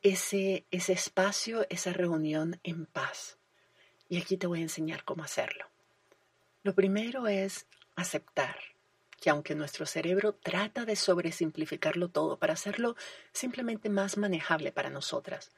ese, 0.03 0.67
ese 0.71 0.93
espacio, 0.93 1.67
esa 1.71 1.93
reunión 1.93 2.61
en 2.63 2.87
paz. 2.87 3.39
Y 4.09 4.19
aquí 4.21 4.37
te 4.37 4.47
voy 4.47 4.61
a 4.61 4.63
enseñar 4.63 5.05
cómo 5.05 5.25
hacerlo. 5.25 5.67
Lo 6.63 6.75
primero 6.75 7.27
es 7.27 7.67
aceptar 7.97 8.57
que 9.21 9.31
aunque 9.31 9.55
nuestro 9.55 9.87
cerebro 9.87 10.35
trata 10.35 10.85
de 10.85 10.97
sobresimplificarlo 10.97 12.11
todo 12.11 12.39
para 12.39 12.53
hacerlo 12.53 12.95
simplemente 13.33 13.89
más 13.89 14.19
manejable 14.19 14.71
para 14.71 14.91
nosotras, 14.91 15.51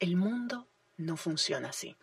el 0.00 0.16
mundo 0.16 0.66
no 0.96 1.16
funciona 1.16 1.68
así. 1.68 1.96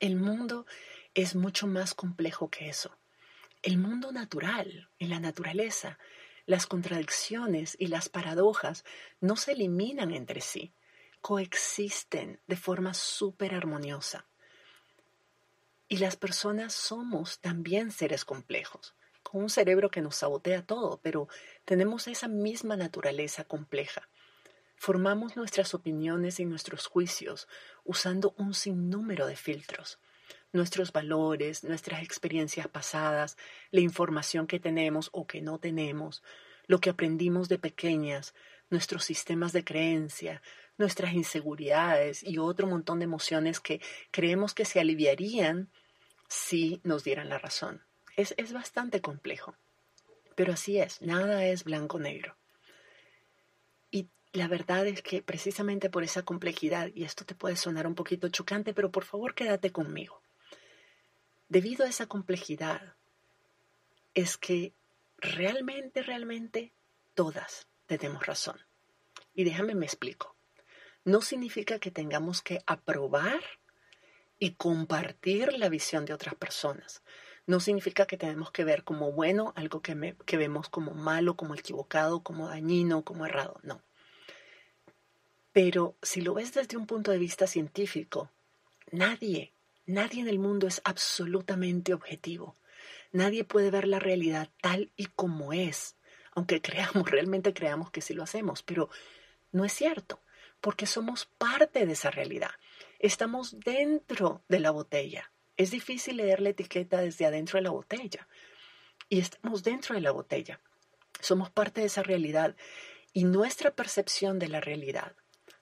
El 0.00 0.16
mundo 0.16 0.66
es 1.12 1.34
mucho 1.34 1.66
más 1.66 1.94
complejo 1.94 2.48
que 2.50 2.68
eso. 2.68 2.96
El 3.64 3.78
mundo 3.78 4.12
natural, 4.12 4.90
en 4.98 5.08
la 5.08 5.20
naturaleza, 5.20 5.98
las 6.44 6.66
contradicciones 6.66 7.78
y 7.80 7.86
las 7.86 8.10
paradojas 8.10 8.84
no 9.22 9.36
se 9.36 9.52
eliminan 9.52 10.10
entre 10.10 10.42
sí, 10.42 10.74
coexisten 11.22 12.42
de 12.46 12.56
forma 12.56 12.92
súper 12.92 13.54
armoniosa. 13.54 14.26
Y 15.88 15.96
las 15.96 16.16
personas 16.16 16.74
somos 16.74 17.40
también 17.40 17.90
seres 17.90 18.26
complejos, 18.26 18.94
con 19.22 19.40
un 19.44 19.48
cerebro 19.48 19.90
que 19.90 20.02
nos 20.02 20.16
sabotea 20.16 20.66
todo, 20.66 21.00
pero 21.02 21.28
tenemos 21.64 22.06
esa 22.06 22.28
misma 22.28 22.76
naturaleza 22.76 23.44
compleja. 23.44 24.10
Formamos 24.76 25.36
nuestras 25.36 25.72
opiniones 25.72 26.38
y 26.38 26.44
nuestros 26.44 26.86
juicios 26.86 27.48
usando 27.82 28.34
un 28.36 28.52
sinnúmero 28.52 29.26
de 29.26 29.36
filtros. 29.36 29.98
Nuestros 30.54 30.92
valores, 30.92 31.64
nuestras 31.64 32.02
experiencias 32.02 32.68
pasadas, 32.68 33.36
la 33.72 33.80
información 33.80 34.46
que 34.46 34.60
tenemos 34.60 35.10
o 35.12 35.26
que 35.26 35.42
no 35.42 35.58
tenemos, 35.58 36.22
lo 36.66 36.78
que 36.78 36.90
aprendimos 36.90 37.48
de 37.48 37.58
pequeñas, 37.58 38.34
nuestros 38.70 39.04
sistemas 39.04 39.52
de 39.52 39.64
creencia, 39.64 40.40
nuestras 40.78 41.12
inseguridades 41.12 42.22
y 42.22 42.38
otro 42.38 42.66
montón 42.68 43.00
de 43.00 43.04
emociones 43.04 43.58
que 43.58 43.80
creemos 44.10 44.54
que 44.54 44.64
se 44.64 44.80
aliviarían 44.80 45.70
si 46.28 46.80
nos 46.84 47.04
dieran 47.04 47.28
la 47.28 47.38
razón. 47.38 47.82
Es, 48.16 48.32
es 48.36 48.52
bastante 48.52 49.00
complejo, 49.00 49.56
pero 50.36 50.52
así 50.52 50.78
es, 50.78 51.02
nada 51.02 51.46
es 51.46 51.64
blanco-negro. 51.64 52.36
Y 53.90 54.08
la 54.32 54.48
verdad 54.48 54.86
es 54.86 55.02
que 55.02 55.20
precisamente 55.20 55.90
por 55.90 56.04
esa 56.04 56.22
complejidad, 56.22 56.90
y 56.94 57.02
esto 57.04 57.24
te 57.24 57.34
puede 57.34 57.56
sonar 57.56 57.88
un 57.88 57.96
poquito 57.96 58.28
chocante, 58.28 58.72
pero 58.72 58.92
por 58.92 59.04
favor 59.04 59.34
quédate 59.34 59.72
conmigo. 59.72 60.23
Debido 61.54 61.84
a 61.84 61.88
esa 61.88 62.06
complejidad, 62.06 62.96
es 64.12 64.36
que 64.36 64.72
realmente, 65.18 66.02
realmente 66.02 66.72
todas 67.14 67.68
tenemos 67.86 68.26
razón. 68.26 68.58
Y 69.36 69.44
déjame 69.44 69.76
me 69.76 69.86
explico. 69.86 70.34
No 71.04 71.20
significa 71.20 71.78
que 71.78 71.92
tengamos 71.92 72.42
que 72.42 72.64
aprobar 72.66 73.40
y 74.40 74.54
compartir 74.54 75.52
la 75.52 75.68
visión 75.68 76.06
de 76.06 76.12
otras 76.12 76.34
personas. 76.34 77.04
No 77.46 77.60
significa 77.60 78.04
que 78.06 78.16
tenemos 78.16 78.50
que 78.50 78.64
ver 78.64 78.82
como 78.82 79.12
bueno 79.12 79.52
algo 79.54 79.80
que, 79.80 80.16
que 80.26 80.36
vemos 80.36 80.68
como 80.68 80.92
malo, 80.92 81.36
como 81.36 81.54
equivocado, 81.54 82.24
como 82.24 82.48
dañino, 82.48 83.04
como 83.04 83.26
errado. 83.26 83.60
No. 83.62 83.80
Pero 85.52 85.94
si 86.02 86.20
lo 86.20 86.34
ves 86.34 86.52
desde 86.52 86.76
un 86.76 86.88
punto 86.88 87.12
de 87.12 87.18
vista 87.18 87.46
científico, 87.46 88.28
nadie, 88.90 89.52
nadie 89.86 90.20
en 90.20 90.28
el 90.28 90.38
mundo 90.38 90.66
es 90.66 90.80
absolutamente 90.84 91.94
objetivo. 91.94 92.56
Nadie 93.12 93.44
puede 93.44 93.70
ver 93.70 93.86
la 93.86 94.00
realidad 94.00 94.50
tal 94.60 94.90
y 94.96 95.06
como 95.06 95.52
es, 95.52 95.96
aunque 96.32 96.60
creamos, 96.60 97.10
realmente 97.10 97.54
creamos 97.54 97.90
que 97.90 98.00
sí 98.00 98.14
lo 98.14 98.22
hacemos, 98.22 98.62
pero 98.62 98.90
no 99.52 99.64
es 99.64 99.72
cierto, 99.72 100.20
porque 100.60 100.86
somos 100.86 101.26
parte 101.26 101.86
de 101.86 101.92
esa 101.92 102.10
realidad. 102.10 102.50
Estamos 102.98 103.60
dentro 103.60 104.42
de 104.48 104.60
la 104.60 104.70
botella. 104.70 105.30
Es 105.56 105.70
difícil 105.70 106.16
leer 106.16 106.40
la 106.40 106.48
etiqueta 106.48 107.00
desde 107.00 107.26
adentro 107.26 107.58
de 107.58 107.62
la 107.62 107.70
botella. 107.70 108.26
Y 109.08 109.20
estamos 109.20 109.62
dentro 109.62 109.94
de 109.94 110.00
la 110.00 110.10
botella. 110.10 110.60
Somos 111.20 111.50
parte 111.50 111.82
de 111.82 111.86
esa 111.86 112.02
realidad. 112.02 112.56
Y 113.12 113.24
nuestra 113.24 113.76
percepción 113.76 114.40
de 114.40 114.48
la 114.48 114.60
realidad, 114.60 115.14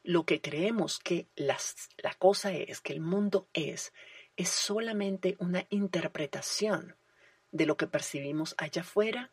lo 0.02 0.24
que 0.24 0.40
creemos 0.40 0.98
que 0.98 1.28
la 1.36 2.14
cosa 2.18 2.52
es, 2.52 2.80
que 2.80 2.94
el 2.94 3.00
mundo 3.00 3.48
es, 3.52 3.92
es 4.42 4.48
solamente 4.48 5.36
una 5.38 5.66
interpretación 5.70 6.96
de 7.52 7.64
lo 7.64 7.76
que 7.76 7.86
percibimos 7.86 8.56
allá 8.58 8.82
afuera 8.82 9.30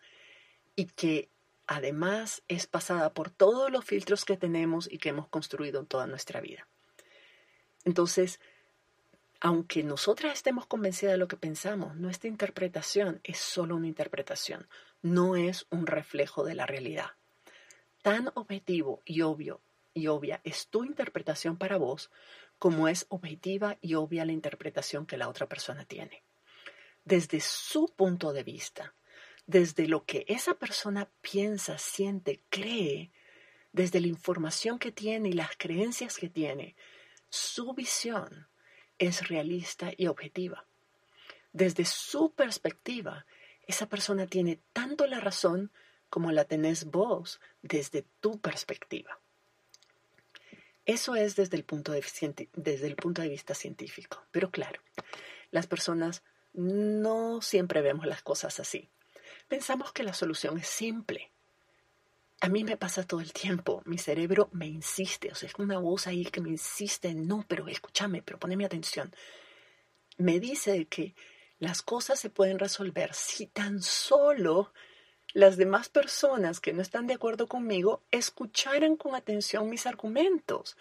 y 0.75 0.85
que 0.85 1.29
además 1.65 2.43
es 2.47 2.67
pasada 2.67 3.11
por 3.13 3.31
todos 3.31 3.71
los 3.71 3.85
filtros 3.85 4.23
que 4.23 4.37
tenemos 4.37 4.87
y 4.91 4.99
que 4.99 5.09
hemos 5.09 5.27
construido 5.27 5.79
en 5.79 5.87
toda 5.87 6.05
nuestra 6.05 6.41
vida. 6.41 6.67
Entonces, 7.85 8.39
aunque 9.41 9.83
nosotras 9.83 10.33
estemos 10.33 10.67
convencidas 10.67 11.13
de 11.13 11.17
lo 11.17 11.27
que 11.27 11.37
pensamos, 11.37 11.95
nuestra 11.95 12.29
interpretación 12.29 13.19
es 13.23 13.39
solo 13.39 13.77
una 13.77 13.87
interpretación, 13.87 14.67
no 15.01 15.35
es 15.35 15.65
un 15.71 15.87
reflejo 15.87 16.43
de 16.43 16.53
la 16.53 16.67
realidad. 16.67 17.13
Tan 18.03 18.29
objetivo 18.35 19.01
y 19.05 19.21
obvio 19.21 19.59
y 19.95 20.05
obvia 20.05 20.39
es 20.43 20.67
tu 20.67 20.83
interpretación 20.83 21.57
para 21.57 21.77
vos 21.77 22.11
como 22.59 22.87
es 22.87 23.05
objetiva 23.09 23.77
y 23.81 23.95
obvia 23.95 24.25
la 24.25 24.33
interpretación 24.33 25.05
que 25.05 25.17
la 25.17 25.29
otra 25.29 25.47
persona 25.47 25.85
tiene. 25.85 26.23
Desde 27.05 27.39
su 27.39 27.87
punto 27.95 28.33
de 28.33 28.43
vista, 28.43 28.93
desde 29.47 29.87
lo 29.87 30.05
que 30.05 30.25
esa 30.27 30.53
persona 30.55 31.09
piensa, 31.21 31.77
siente, 31.77 32.43
cree, 32.49 33.11
desde 33.71 34.01
la 34.01 34.07
información 34.07 34.77
que 34.77 34.91
tiene 34.91 35.29
y 35.29 35.33
las 35.33 35.51
creencias 35.57 36.17
que 36.17 36.29
tiene, 36.29 36.75
su 37.29 37.73
visión 37.73 38.47
es 38.97 39.27
realista 39.29 39.91
y 39.95 40.07
objetiva. 40.07 40.65
Desde 41.53 41.85
su 41.85 42.33
perspectiva, 42.33 43.25
esa 43.65 43.87
persona 43.87 44.27
tiene 44.27 44.59
tanto 44.73 45.07
la 45.07 45.19
razón 45.19 45.71
como 46.09 46.31
la 46.31 46.45
tenés 46.45 46.85
vos 46.85 47.39
desde 47.61 48.05
tu 48.19 48.39
perspectiva. 48.39 49.19
Eso 50.89 51.15
es 51.15 51.35
desde 51.35 51.55
el 51.55 51.63
punto 51.65 51.91
de, 51.91 53.29
vista 53.29 53.53
científico. 53.53 54.25
Pero 54.31 54.49
claro, 54.49 54.81
las 55.51 55.67
personas 55.67 56.23
no 56.53 57.43
siempre 57.43 57.83
vemos 57.83 58.07
las 58.07 58.23
cosas 58.23 58.59
así. 58.59 58.89
Pensamos 59.47 59.91
que 59.93 60.01
la 60.01 60.15
solución 60.15 60.57
es 60.57 60.65
simple. 60.65 61.31
A 62.41 62.49
mí 62.49 62.63
me 62.63 62.75
pasa 62.75 63.03
todo 63.03 63.21
el 63.21 63.33
tiempo. 63.33 63.83
Mi 63.85 63.99
cerebro 63.99 64.49
me 64.51 64.65
insiste. 64.65 65.31
O 65.31 65.35
sea, 65.35 65.47
es 65.47 65.53
una 65.59 65.77
voz 65.77 66.07
ahí 66.07 66.25
que 66.25 66.41
me 66.41 66.49
insiste. 66.49 67.13
No, 67.13 67.45
pero 67.47 67.67
escúchame, 67.67 68.23
pero 68.23 68.39
poneme 68.39 68.65
atención. 68.65 69.13
Me 70.17 70.39
dice 70.39 70.87
que 70.87 71.13
las 71.59 71.83
cosas 71.83 72.19
se 72.19 72.31
pueden 72.31 72.57
resolver 72.57 73.13
si 73.13 73.45
tan 73.45 73.83
solo 73.83 74.73
las 75.33 75.57
demás 75.57 75.89
personas 75.89 76.59
que 76.59 76.73
no 76.73 76.81
están 76.81 77.07
de 77.07 77.13
acuerdo 77.13 77.47
conmigo 77.47 78.01
escucharan 78.11 78.95
con 78.95 79.15
atención 79.15 79.69
mis 79.69 79.85
argumentos, 79.85 80.77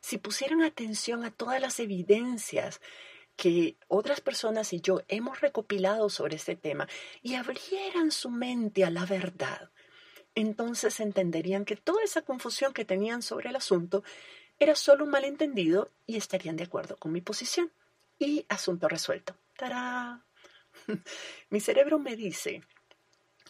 si 0.00 0.18
pusieran 0.18 0.62
atención 0.62 1.24
a 1.24 1.30
todas 1.30 1.60
las 1.60 1.78
evidencias 1.78 2.80
que 3.36 3.76
otras 3.88 4.20
personas 4.20 4.72
y 4.72 4.80
yo 4.80 5.02
hemos 5.08 5.40
recopilado 5.40 6.08
sobre 6.10 6.36
este 6.36 6.56
tema 6.56 6.88
y 7.22 7.34
abrieran 7.34 8.10
su 8.10 8.30
mente 8.30 8.84
a 8.84 8.90
la 8.90 9.06
verdad, 9.06 9.70
entonces 10.34 11.00
entenderían 11.00 11.64
que 11.64 11.76
toda 11.76 12.02
esa 12.02 12.22
confusión 12.22 12.72
que 12.72 12.84
tenían 12.84 13.22
sobre 13.22 13.50
el 13.50 13.56
asunto 13.56 14.02
era 14.58 14.74
solo 14.74 15.04
un 15.04 15.10
malentendido 15.10 15.90
y 16.06 16.16
estarían 16.16 16.56
de 16.56 16.64
acuerdo 16.64 16.96
con 16.96 17.12
mi 17.12 17.20
posición. 17.20 17.72
Y 18.18 18.46
asunto 18.48 18.88
resuelto. 18.88 19.34
¡Tará! 19.56 20.24
mi 21.50 21.60
cerebro 21.60 21.98
me 21.98 22.16
dice 22.16 22.62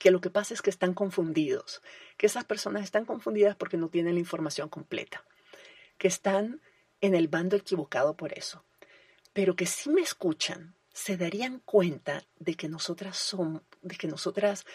que 0.02 0.10
lo 0.10 0.20
que 0.20 0.30
pasa 0.30 0.52
es 0.52 0.62
que 0.62 0.70
están 0.70 0.94
confundidos, 0.94 1.80
que 2.16 2.26
esas 2.26 2.44
personas 2.44 2.82
están 2.82 3.04
confundidas 3.04 3.54
porque 3.54 3.76
no 3.76 3.88
tienen 3.88 4.14
la 4.14 4.18
información 4.18 4.68
completa, 4.68 5.24
que 5.96 6.08
están 6.08 6.60
en 7.00 7.14
el 7.14 7.28
bando 7.28 7.54
equivocado 7.54 8.16
por 8.16 8.36
eso, 8.36 8.64
pero 9.32 9.54
que 9.54 9.64
si 9.64 9.90
me 9.90 10.00
escuchan, 10.00 10.74
se 10.92 11.16
darían 11.16 11.60
cuenta 11.60 12.26
de 12.40 12.56
que 12.56 12.68
nosotras 12.68 13.16
somos, 13.16 13.62
de 13.80 13.94
que 13.94 14.08
nosotras 14.08 14.66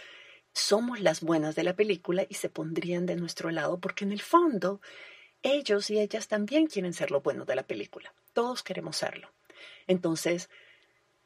somos 0.53 1.01
las 1.01 1.19
buenas 1.19 1.55
de 1.55 1.65
la 1.65 1.75
película 1.75 2.25
y 2.29 2.35
se 2.35 2.47
pondrían 2.47 3.05
de 3.05 3.17
nuestro 3.17 3.51
lado 3.51 3.81
porque 3.81 4.05
en 4.05 4.13
el 4.13 4.21
fondo 4.21 4.79
ellos 5.41 5.89
y 5.89 5.99
ellas 5.99 6.29
también 6.29 6.67
quieren 6.67 6.93
ser 6.93 7.11
lo 7.11 7.19
bueno 7.19 7.43
de 7.43 7.55
la 7.55 7.67
película. 7.67 8.13
Todos 8.31 8.63
queremos 8.63 8.95
serlo. 8.95 9.33
Entonces, 9.87 10.49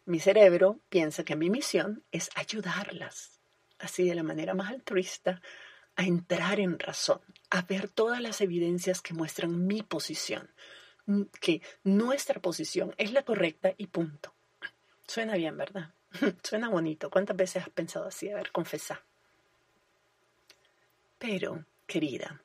mi 0.05 0.19
cerebro 0.19 0.79
piensa 0.89 1.23
que 1.23 1.35
mi 1.35 1.51
misión 1.51 2.03
es 2.11 2.31
ayudarlas 2.33 3.40
así 3.81 4.07
de 4.07 4.15
la 4.15 4.23
manera 4.23 4.53
más 4.53 4.71
altruista, 4.71 5.41
a 5.95 6.03
entrar 6.03 6.59
en 6.59 6.79
razón, 6.79 7.21
a 7.49 7.61
ver 7.63 7.89
todas 7.89 8.21
las 8.21 8.41
evidencias 8.41 9.01
que 9.01 9.13
muestran 9.13 9.67
mi 9.67 9.83
posición, 9.83 10.49
que 11.39 11.61
nuestra 11.83 12.41
posición 12.41 12.93
es 12.97 13.11
la 13.11 13.23
correcta 13.23 13.73
y 13.77 13.87
punto. 13.87 14.33
Suena 15.05 15.35
bien, 15.35 15.57
¿verdad? 15.57 15.93
Suena 16.43 16.69
bonito. 16.69 17.09
¿Cuántas 17.09 17.35
veces 17.35 17.63
has 17.63 17.69
pensado 17.69 18.07
así? 18.07 18.29
A 18.29 18.35
ver, 18.35 18.51
confesá. 18.51 19.03
Pero, 21.17 21.65
querida, 21.85 22.41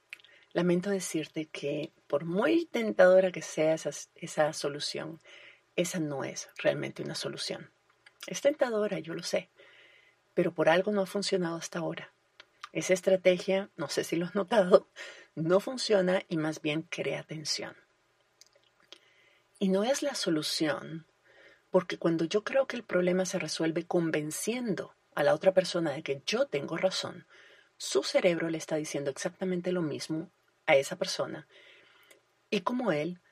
lamento 0.52 0.90
decirte 0.90 1.47
que 1.47 1.93
por 2.07 2.25
muy 2.25 2.66
tentadora 2.66 3.31
que 3.31 3.43
sea 3.43 3.75
esa, 3.75 3.90
esa 4.16 4.52
solución, 4.52 5.21
esa 5.76 6.00
no 6.00 6.25
es 6.25 6.49
realmente 6.57 7.02
una 7.02 7.14
solución. 7.14 7.71
Es 8.26 8.40
tentadora, 8.40 8.99
yo 8.99 9.14
lo 9.14 9.23
sé, 9.23 9.50
pero 10.37 10.52
por 10.52 10.69
algo 10.69 10.93
no 10.93 11.00
ha 11.00 11.07
funcionado 11.07 11.57
hasta 11.57 11.78
ahora. 11.78 12.12
Esa 12.73 12.93
estrategia, 12.93 13.71
no 13.76 13.88
sé 13.88 14.05
si 14.05 14.16
lo 14.16 14.26
has 14.26 14.35
notado, 14.35 14.87
no 15.35 15.61
funciona 15.61 16.23
y 16.28 16.37
más 16.37 16.61
bien 16.61 16.83
crea 16.83 17.23
tensión. 17.23 17.75
Y 19.59 19.71
no 19.71 19.83
es 19.83 20.02
la 20.02 20.14
solución, 20.14 21.07
porque 21.71 21.97
cuando 21.97 22.26
yo 22.26 22.45
creo 22.45 22.66
que 22.66 22.76
el 22.76 22.85
problema 22.85 23.25
se 23.25 23.38
resuelve 23.38 23.87
convenciendo 23.87 24.95
a 25.14 25.23
la 25.23 25.33
otra 25.33 25.55
persona 25.55 25.93
de 25.93 26.02
que 26.02 26.23
yo 26.26 26.47
tengo 26.47 26.76
razón, 26.76 27.26
su 27.78 28.02
cerebro 28.02 28.50
le 28.50 28.59
está 28.59 28.76
diciendo 28.76 29.11
exactamente 29.11 29.73
lo 29.73 29.81
mismo 29.81 30.31
a 30.66 30.76
esa 30.76 30.97
persona. 30.97 31.49
Y 32.50 32.61
como 32.61 32.93
él, 32.93 33.23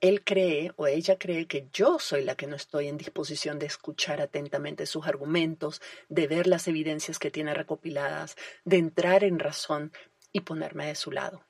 él 0.00 0.24
cree 0.24 0.72
o 0.76 0.86
ella 0.86 1.18
cree 1.18 1.46
que 1.46 1.68
yo 1.72 1.98
soy 1.98 2.24
la 2.24 2.34
que 2.34 2.46
no 2.46 2.56
estoy 2.56 2.88
en 2.88 2.96
disposición 2.96 3.58
de 3.58 3.66
escuchar 3.66 4.20
atentamente 4.20 4.86
sus 4.86 5.06
argumentos, 5.06 5.82
de 6.08 6.26
ver 6.26 6.46
las 6.46 6.68
evidencias 6.68 7.18
que 7.18 7.30
tiene 7.30 7.52
recopiladas, 7.52 8.36
de 8.64 8.78
entrar 8.78 9.24
en 9.24 9.38
razón 9.38 9.92
y 10.32 10.40
ponerme 10.40 10.86
de 10.86 10.94
su 10.94 11.10
lado. 11.10 11.44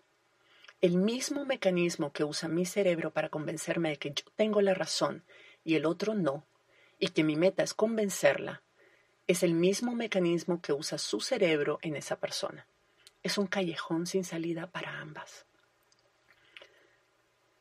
El 0.80 0.96
mismo 0.96 1.44
mecanismo 1.44 2.12
que 2.12 2.24
usa 2.24 2.48
mi 2.48 2.66
cerebro 2.66 3.12
para 3.12 3.28
convencerme 3.28 3.90
de 3.90 3.96
que 3.98 4.10
yo 4.10 4.24
tengo 4.34 4.60
la 4.62 4.74
razón 4.74 5.24
y 5.62 5.74
el 5.76 5.86
otro 5.86 6.14
no, 6.14 6.46
y 6.98 7.08
que 7.08 7.22
mi 7.22 7.36
meta 7.36 7.62
es 7.62 7.74
convencerla, 7.74 8.62
es 9.26 9.44
el 9.44 9.54
mismo 9.54 9.94
mecanismo 9.94 10.60
que 10.60 10.72
usa 10.72 10.98
su 10.98 11.20
cerebro 11.20 11.78
en 11.82 11.94
esa 11.94 12.18
persona. 12.18 12.66
Es 13.22 13.38
un 13.38 13.46
callejón 13.46 14.06
sin 14.06 14.24
salida 14.24 14.66
para 14.66 14.98
ambas. 14.98 15.46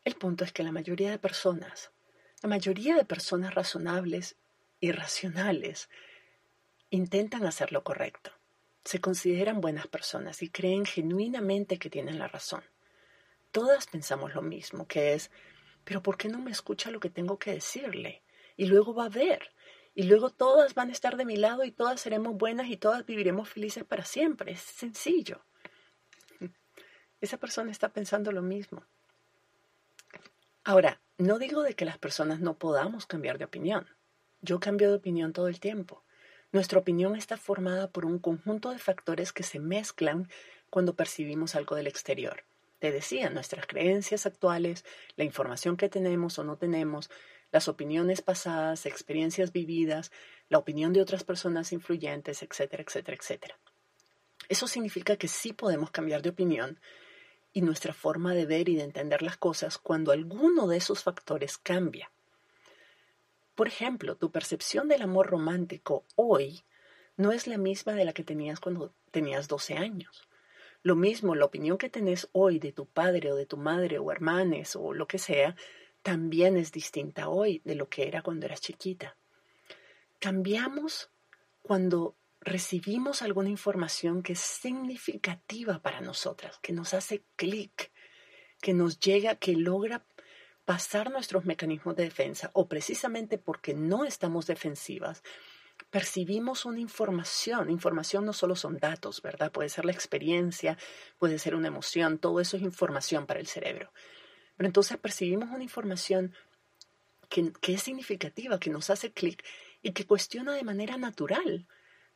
El 0.10 0.16
punto 0.16 0.44
es 0.44 0.52
que 0.52 0.64
la 0.64 0.72
mayoría 0.72 1.12
de 1.12 1.20
personas, 1.20 1.92
la 2.42 2.50
mayoría 2.50 2.96
de 2.96 3.06
personas 3.06 3.54
razonables 3.54 4.38
y 4.80 4.92
racionales, 4.92 5.88
intentan 6.90 7.46
hacer 7.46 7.72
lo 7.72 7.84
correcto. 7.84 8.32
Se 8.84 9.00
consideran 9.00 9.62
buenas 9.62 9.86
personas 9.86 10.42
y 10.42 10.50
creen 10.50 10.88
genuinamente 10.88 11.78
que 11.78 11.92
tienen 11.92 12.18
la 12.18 12.28
razón. 12.28 12.64
Todas 13.52 13.86
pensamos 13.86 14.34
lo 14.34 14.42
mismo, 14.42 14.88
que 14.88 15.14
es, 15.14 15.30
pero 15.84 16.02
¿por 16.02 16.18
qué 16.18 16.28
no 16.28 16.40
me 16.40 16.50
escucha 16.50 16.90
lo 16.90 17.00
que 17.00 17.12
tengo 17.12 17.38
que 17.38 17.54
decirle? 17.54 18.24
Y 18.58 18.66
luego 18.66 18.96
va 18.96 19.06
a 19.06 19.10
ver. 19.10 19.52
Y 19.94 20.06
luego 20.06 20.32
todas 20.32 20.74
van 20.74 20.90
a 20.90 20.94
estar 20.94 21.18
de 21.18 21.26
mi 21.26 21.38
lado 21.38 21.64
y 21.66 21.72
todas 21.72 22.02
seremos 22.02 22.36
buenas 22.36 22.68
y 22.70 22.78
todas 22.78 23.06
viviremos 23.06 23.48
felices 23.48 23.84
para 23.84 24.06
siempre. 24.06 24.54
Es 24.54 24.62
sencillo. 24.62 25.46
Esa 27.22 27.38
persona 27.38 27.70
está 27.70 27.90
pensando 27.90 28.32
lo 28.32 28.42
mismo. 28.42 28.88
Ahora, 30.70 31.02
no 31.18 31.40
digo 31.40 31.64
de 31.64 31.74
que 31.74 31.84
las 31.84 31.98
personas 31.98 32.42
no 32.42 32.60
podamos 32.60 33.08
cambiar 33.08 33.40
de 33.40 33.46
opinión. 33.46 33.88
Yo 34.44 34.60
cambio 34.60 34.92
de 34.92 34.98
opinión 34.98 35.34
todo 35.34 35.48
el 35.48 35.60
tiempo. 35.60 36.04
Nuestra 36.52 36.78
opinión 36.78 37.16
está 37.16 37.38
formada 37.38 37.90
por 37.90 38.06
un 38.06 38.20
conjunto 38.20 38.70
de 38.70 38.78
factores 38.78 39.34
que 39.34 39.42
se 39.42 39.60
mezclan 39.60 40.30
cuando 40.70 40.94
percibimos 40.96 41.56
algo 41.56 41.76
del 41.76 41.88
exterior. 41.88 42.44
Te 42.78 42.92
decía, 42.92 43.32
nuestras 43.32 43.66
creencias 43.66 44.28
actuales, 44.28 44.86
la 45.16 45.24
información 45.24 45.76
que 45.76 45.90
tenemos 45.90 46.38
o 46.38 46.44
no 46.44 46.56
tenemos, 46.56 47.10
las 47.52 47.68
opiniones 47.68 48.22
pasadas, 48.22 48.86
experiencias 48.86 49.52
vividas, 49.52 50.12
la 50.50 50.60
opinión 50.60 50.94
de 50.94 51.02
otras 51.02 51.24
personas 51.24 51.74
influyentes, 51.74 52.44
etcétera, 52.44 52.84
etcétera, 52.84 53.18
etcétera. 53.20 53.58
Eso 54.50 54.68
significa 54.68 55.18
que 55.18 55.30
sí 55.30 55.52
podemos 55.52 55.90
cambiar 55.90 56.22
de 56.22 56.30
opinión 56.30 56.80
y 57.54 57.62
nuestra 57.62 57.94
forma 57.94 58.34
de 58.34 58.46
ver 58.46 58.70
y 58.70 58.76
de 58.76 58.84
entender 58.84 59.22
las 59.22 59.38
cosas 59.38 59.78
cuando 59.78 60.12
alguno 60.12 60.68
de 60.68 60.78
esos 60.78 61.04
factores 61.04 61.58
cambia. 61.58 62.12
Por 63.56 63.68
ejemplo, 63.68 64.16
tu 64.16 64.32
percepción 64.32 64.88
del 64.88 65.02
amor 65.02 65.28
romántico 65.28 66.06
hoy 66.16 66.64
no 67.18 67.32
es 67.32 67.48
la 67.48 67.58
misma 67.58 67.94
de 67.94 68.06
la 68.06 68.14
que 68.14 68.24
tenías 68.24 68.60
cuando 68.60 68.94
tenías 69.12 69.48
12 69.48 69.76
años. 69.76 70.28
Lo 70.82 70.96
mismo, 70.96 71.36
la 71.36 71.46
opinión 71.46 71.78
que 71.78 71.90
tenés 71.90 72.30
hoy 72.32 72.60
de 72.60 72.72
tu 72.72 72.86
padre 72.86 73.32
o 73.34 73.36
de 73.36 73.46
tu 73.46 73.58
madre 73.58 74.00
o 74.00 74.12
hermanes 74.12 74.78
o 74.78 74.94
lo 74.94 75.08
que 75.08 75.20
sea, 75.20 75.56
también 76.04 76.56
es 76.56 76.72
distinta 76.72 77.28
hoy 77.28 77.62
de 77.66 77.76
lo 77.76 77.90
que 77.90 78.08
era 78.08 78.22
cuando 78.22 78.46
eras 78.46 78.62
chiquita. 78.62 79.18
Cambiamos 80.20 81.10
cuando 81.62 82.16
recibimos 82.42 83.22
alguna 83.22 83.50
información 83.50 84.24
que 84.24 84.34
es 84.34 84.40
significativa 84.40 85.82
para 85.82 86.02
nosotras, 86.02 86.58
que 86.62 86.74
nos 86.74 86.94
hace 86.94 87.24
clic, 87.36 87.92
que 88.62 88.74
nos 88.74 89.00
llega, 89.00 89.36
que 89.36 89.56
logra 89.56 90.06
pasar 90.66 91.12
nuestros 91.12 91.46
mecanismos 91.46 91.96
de 91.96 92.04
defensa, 92.04 92.52
o 92.54 92.68
precisamente 92.68 93.38
porque 93.38 93.74
no 93.74 94.06
estamos 94.06 94.46
defensivas, 94.46 95.24
percibimos 95.90 96.66
una 96.66 96.80
información. 96.80 97.70
Información 97.70 98.26
no 98.26 98.34
solo 98.34 98.56
son 98.56 98.78
datos, 98.78 99.22
¿verdad? 99.22 99.52
Puede 99.52 99.70
ser 99.70 99.86
la 99.86 99.92
experiencia, 99.92 100.78
puede 101.18 101.40
ser 101.40 101.56
una 101.56 101.68
emoción, 101.68 102.20
todo 102.20 102.40
eso 102.40 102.58
es 102.58 102.64
información 102.64 103.26
para 103.26 103.40
el 103.40 103.48
cerebro. 103.48 103.92
Pero 104.58 104.68
entonces 104.68 104.98
percibimos 104.98 105.50
una 105.50 105.64
información 105.64 106.36
que, 107.30 107.52
que 107.62 107.74
es 107.74 107.82
significativa, 107.82 108.60
que 108.60 108.70
nos 108.70 108.90
hace 108.90 109.12
clic 109.12 109.44
y 109.82 109.92
que 109.92 110.06
cuestiona 110.06 110.54
de 110.54 110.64
manera 110.64 110.98
natural 110.98 111.68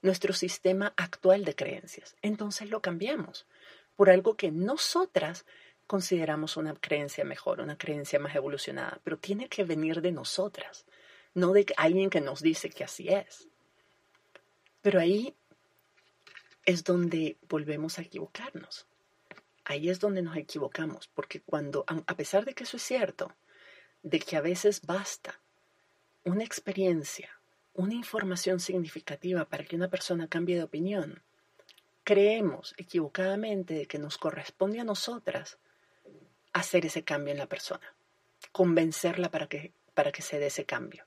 nuestro 0.04 0.34
sistema 0.34 0.94
actual 0.98 1.46
de 1.46 1.56
creencias. 1.56 2.16
Entonces 2.22 2.70
lo 2.70 2.82
cambiamos 2.82 3.48
por 3.96 4.10
algo 4.10 4.36
que 4.36 4.52
nosotras 4.52 5.46
consideramos 5.88 6.58
una 6.58 6.76
creencia 6.76 7.24
mejor, 7.24 7.62
una 7.62 7.78
creencia 7.78 8.20
más 8.20 8.36
evolucionada, 8.36 9.00
pero 9.04 9.18
tiene 9.18 9.50
que 9.50 9.64
venir 9.64 10.02
de 10.02 10.12
nosotras, 10.12 10.86
no 11.34 11.54
de 11.54 11.66
alguien 11.78 12.10
que 12.10 12.22
nos 12.22 12.42
dice 12.42 12.70
que 12.70 12.84
así 12.84 13.10
es. 13.10 13.48
Pero 14.82 15.00
ahí 15.00 15.36
es 16.66 16.84
donde 16.84 17.38
volvemos 17.48 17.98
a 17.98 18.02
equivocarnos. 18.02 18.86
Ahí 19.66 19.90
es 19.90 20.02
donde 20.02 20.22
nos 20.22 20.36
equivocamos, 20.36 21.08
porque 21.08 21.40
cuando, 21.40 21.86
a 21.88 22.16
pesar 22.18 22.44
de 22.44 22.54
que 22.54 22.66
eso 22.66 22.76
es 22.76 22.84
cierto, 22.84 23.34
de 24.02 24.20
que 24.20 24.36
a 24.36 24.42
veces 24.42 24.82
basta 24.86 25.40
una 26.26 26.44
experiencia 26.44 27.40
una 27.74 27.94
información 27.94 28.60
significativa 28.60 29.46
para 29.46 29.64
que 29.64 29.76
una 29.76 29.90
persona 29.90 30.28
cambie 30.28 30.56
de 30.56 30.64
opinión, 30.64 31.24
creemos 32.04 32.74
equivocadamente 32.78 33.74
de 33.74 33.88
que 33.88 34.00
nos 34.00 34.18
corresponde 34.18 34.80
a 34.80 34.84
nosotras 34.84 35.58
hacer 36.52 36.86
ese 36.86 37.04
cambio 37.04 37.32
en 37.32 37.40
la 37.40 37.48
persona, 37.48 37.96
convencerla 38.52 39.32
para 39.32 39.48
que, 39.48 39.74
para 39.94 40.12
que 40.12 40.22
se 40.22 40.40
dé 40.40 40.48
ese 40.48 40.66
cambio. 40.66 41.06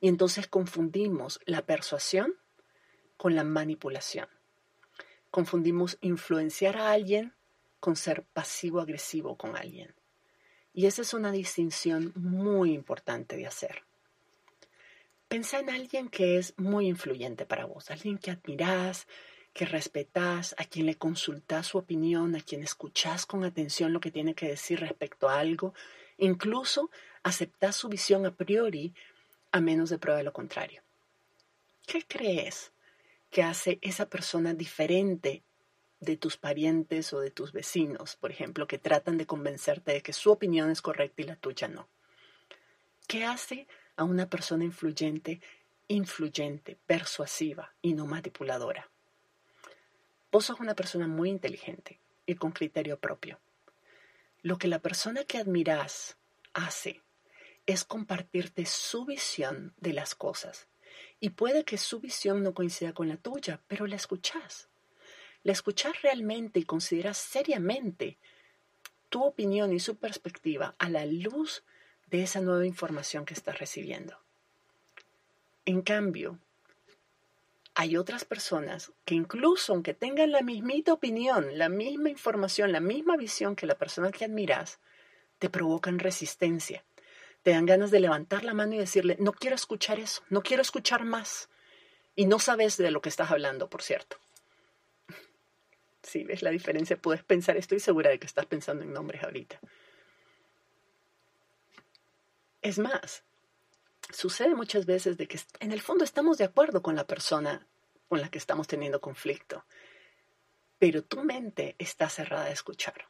Y 0.00 0.08
entonces 0.08 0.48
confundimos 0.48 1.40
la 1.44 1.64
persuasión 1.64 2.34
con 3.16 3.36
la 3.36 3.44
manipulación. 3.44 4.26
Confundimos 5.30 5.98
influenciar 6.00 6.76
a 6.76 6.90
alguien 6.90 7.34
con 7.78 7.94
ser 7.94 8.24
pasivo-agresivo 8.24 9.36
con 9.36 9.56
alguien. 9.56 9.94
Y 10.74 10.86
esa 10.86 11.02
es 11.02 11.14
una 11.14 11.30
distinción 11.30 12.12
muy 12.16 12.72
importante 12.72 13.36
de 13.36 13.46
hacer. 13.46 13.84
Pensa 15.32 15.60
en 15.60 15.70
alguien 15.70 16.10
que 16.10 16.36
es 16.36 16.52
muy 16.58 16.86
influyente 16.86 17.46
para 17.46 17.64
vos, 17.64 17.90
alguien 17.90 18.18
que 18.18 18.30
admirás, 18.30 19.06
que 19.54 19.64
respetás, 19.64 20.54
a 20.58 20.66
quien 20.66 20.84
le 20.84 20.96
consultás 20.96 21.68
su 21.68 21.78
opinión, 21.78 22.36
a 22.36 22.42
quien 22.42 22.62
escuchás 22.62 23.24
con 23.24 23.42
atención 23.42 23.94
lo 23.94 24.00
que 24.00 24.10
tiene 24.10 24.34
que 24.34 24.46
decir 24.48 24.80
respecto 24.80 25.30
a 25.30 25.38
algo, 25.38 25.72
incluso 26.18 26.90
aceptás 27.22 27.76
su 27.76 27.88
visión 27.88 28.26
a 28.26 28.36
priori 28.36 28.92
a 29.52 29.62
menos 29.62 29.88
de 29.88 29.96
prueba 29.96 30.22
lo 30.22 30.34
contrario. 30.34 30.82
¿Qué 31.86 32.04
crees 32.06 32.74
que 33.30 33.42
hace 33.42 33.78
esa 33.80 34.10
persona 34.10 34.52
diferente 34.52 35.44
de 36.00 36.18
tus 36.18 36.36
parientes 36.36 37.10
o 37.14 37.20
de 37.20 37.30
tus 37.30 37.52
vecinos, 37.52 38.16
por 38.16 38.30
ejemplo, 38.32 38.66
que 38.66 38.76
tratan 38.76 39.16
de 39.16 39.24
convencerte 39.24 39.92
de 39.92 40.02
que 40.02 40.12
su 40.12 40.30
opinión 40.30 40.70
es 40.70 40.82
correcta 40.82 41.22
y 41.22 41.24
la 41.24 41.36
tuya 41.36 41.68
no? 41.68 41.88
¿Qué 43.08 43.24
hace 43.24 43.66
a 43.96 44.04
una 44.04 44.28
persona 44.28 44.64
influyente, 44.64 45.40
influyente, 45.88 46.78
persuasiva 46.86 47.74
y 47.82 47.94
no 47.94 48.06
manipuladora? 48.06 48.90
Vos 50.30 50.46
sos 50.46 50.60
una 50.60 50.74
persona 50.74 51.06
muy 51.06 51.28
inteligente 51.28 52.00
y 52.26 52.34
con 52.36 52.52
criterio 52.52 52.98
propio. 52.98 53.38
Lo 54.42 54.58
que 54.58 54.68
la 54.68 54.78
persona 54.78 55.24
que 55.24 55.38
admirás 55.38 56.16
hace 56.54 57.02
es 57.66 57.84
compartirte 57.84 58.66
su 58.66 59.04
visión 59.04 59.74
de 59.78 59.92
las 59.92 60.14
cosas. 60.14 60.68
Y 61.20 61.30
puede 61.30 61.64
que 61.64 61.78
su 61.78 62.00
visión 62.00 62.42
no 62.42 62.54
coincida 62.54 62.92
con 62.92 63.08
la 63.08 63.16
tuya, 63.16 63.60
pero 63.68 63.86
la 63.86 63.96
escuchás. 63.96 64.68
La 65.42 65.52
escuchás 65.52 66.02
realmente 66.02 66.60
y 66.60 66.64
consideras 66.64 67.18
seriamente 67.18 68.18
tu 69.08 69.22
opinión 69.22 69.72
y 69.72 69.80
su 69.80 69.96
perspectiva 69.96 70.74
a 70.78 70.88
la 70.88 71.04
luz 71.04 71.62
de 72.12 72.22
esa 72.22 72.42
nueva 72.42 72.66
información 72.66 73.24
que 73.24 73.32
estás 73.32 73.58
recibiendo. 73.58 74.18
En 75.64 75.80
cambio, 75.80 76.38
hay 77.74 77.96
otras 77.96 78.26
personas 78.26 78.92
que 79.06 79.14
incluso 79.14 79.72
aunque 79.72 79.94
tengan 79.94 80.30
la 80.30 80.42
mismita 80.42 80.92
opinión, 80.92 81.56
la 81.56 81.70
misma 81.70 82.10
información, 82.10 82.70
la 82.70 82.80
misma 82.80 83.16
visión 83.16 83.56
que 83.56 83.66
la 83.66 83.76
persona 83.78 84.12
que 84.12 84.26
admiras, 84.26 84.78
te 85.38 85.48
provocan 85.48 85.98
resistencia. 85.98 86.84
Te 87.42 87.52
dan 87.52 87.64
ganas 87.64 87.90
de 87.90 88.00
levantar 88.00 88.44
la 88.44 88.52
mano 88.52 88.74
y 88.74 88.78
decirle, 88.78 89.16
no 89.18 89.32
quiero 89.32 89.56
escuchar 89.56 89.98
eso, 89.98 90.22
no 90.28 90.42
quiero 90.42 90.60
escuchar 90.60 91.04
más. 91.04 91.48
Y 92.14 92.26
no 92.26 92.38
sabes 92.38 92.76
de 92.76 92.90
lo 92.90 93.00
que 93.00 93.08
estás 93.08 93.30
hablando, 93.30 93.70
por 93.70 93.82
cierto. 93.82 94.18
Si 96.02 96.24
ves 96.24 96.42
la 96.42 96.50
diferencia, 96.50 96.96
puedes 96.96 97.22
pensar, 97.22 97.56
estoy 97.56 97.80
segura 97.80 98.10
de 98.10 98.18
que 98.18 98.26
estás 98.26 98.44
pensando 98.44 98.82
en 98.82 98.92
nombres 98.92 99.22
ahorita. 99.22 99.60
Es 102.62 102.78
más, 102.78 103.24
sucede 104.12 104.54
muchas 104.54 104.86
veces 104.86 105.16
de 105.16 105.26
que 105.26 105.40
en 105.58 105.72
el 105.72 105.80
fondo 105.80 106.04
estamos 106.04 106.38
de 106.38 106.44
acuerdo 106.44 106.80
con 106.80 106.94
la 106.94 107.08
persona 107.08 107.66
con 108.08 108.20
la 108.20 108.30
que 108.30 108.38
estamos 108.38 108.68
teniendo 108.68 109.00
conflicto, 109.00 109.64
pero 110.78 111.02
tu 111.02 111.24
mente 111.24 111.74
está 111.78 112.08
cerrada 112.08 112.44
a 112.44 112.52
escuchar 112.52 113.08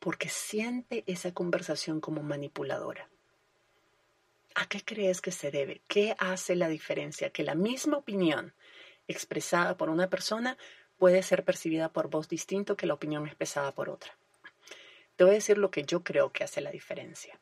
porque 0.00 0.28
siente 0.28 1.02
esa 1.06 1.32
conversación 1.32 2.00
como 2.00 2.22
manipuladora. 2.22 3.08
¿A 4.54 4.66
qué 4.66 4.84
crees 4.84 5.20
que 5.20 5.30
se 5.30 5.50
debe? 5.50 5.82
¿Qué 5.86 6.14
hace 6.18 6.54
la 6.56 6.68
diferencia? 6.68 7.30
Que 7.30 7.44
la 7.44 7.54
misma 7.54 7.98
opinión 7.98 8.54
expresada 9.08 9.76
por 9.76 9.88
una 9.88 10.10
persona 10.10 10.58
puede 10.98 11.22
ser 11.22 11.44
percibida 11.44 11.90
por 11.92 12.08
vos 12.10 12.28
distinto 12.28 12.76
que 12.76 12.86
la 12.86 12.94
opinión 12.94 13.26
expresada 13.26 13.74
por 13.74 13.88
otra. 13.88 14.12
Te 15.16 15.24
voy 15.24 15.32
a 15.32 15.34
decir 15.34 15.56
lo 15.56 15.70
que 15.70 15.84
yo 15.84 16.02
creo 16.02 16.32
que 16.32 16.44
hace 16.44 16.60
la 16.60 16.70
diferencia 16.70 17.38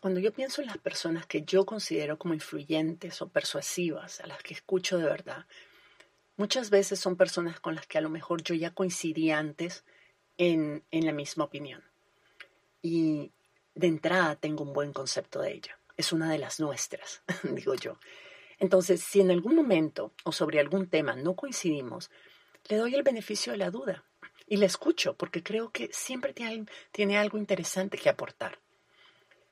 cuando 0.00 0.20
yo 0.20 0.32
pienso 0.32 0.60
en 0.60 0.68
las 0.68 0.78
personas 0.78 1.26
que 1.26 1.42
yo 1.42 1.64
considero 1.66 2.18
como 2.18 2.34
influyentes 2.34 3.22
o 3.22 3.28
persuasivas, 3.28 4.20
a 4.20 4.26
las 4.26 4.42
que 4.42 4.54
escucho 4.54 4.98
de 4.98 5.04
verdad, 5.04 5.46
muchas 6.36 6.70
veces 6.70 6.98
son 6.98 7.16
personas 7.16 7.60
con 7.60 7.74
las 7.74 7.86
que 7.86 7.98
a 7.98 8.00
lo 8.00 8.08
mejor 8.08 8.42
yo 8.42 8.54
ya 8.54 8.72
coincidí 8.72 9.30
antes 9.30 9.84
en, 10.38 10.82
en 10.90 11.06
la 11.06 11.12
misma 11.12 11.44
opinión. 11.44 11.82
Y 12.82 13.32
de 13.74 13.86
entrada 13.86 14.36
tengo 14.36 14.64
un 14.64 14.72
buen 14.72 14.92
concepto 14.92 15.40
de 15.40 15.52
ella. 15.52 15.78
Es 15.96 16.12
una 16.12 16.30
de 16.30 16.38
las 16.38 16.60
nuestras, 16.60 17.22
digo 17.42 17.74
yo. 17.74 17.98
Entonces, 18.58 19.02
si 19.02 19.20
en 19.20 19.30
algún 19.30 19.54
momento 19.54 20.12
o 20.24 20.32
sobre 20.32 20.60
algún 20.60 20.88
tema 20.88 21.14
no 21.14 21.34
coincidimos, 21.36 22.10
le 22.68 22.76
doy 22.76 22.94
el 22.94 23.02
beneficio 23.02 23.52
de 23.52 23.58
la 23.58 23.70
duda 23.70 24.04
y 24.46 24.56
le 24.56 24.66
escucho 24.66 25.14
porque 25.16 25.42
creo 25.42 25.70
que 25.70 25.90
siempre 25.92 26.32
tiene, 26.32 26.66
tiene 26.90 27.18
algo 27.18 27.38
interesante 27.38 27.98
que 27.98 28.08
aportar. 28.08 28.58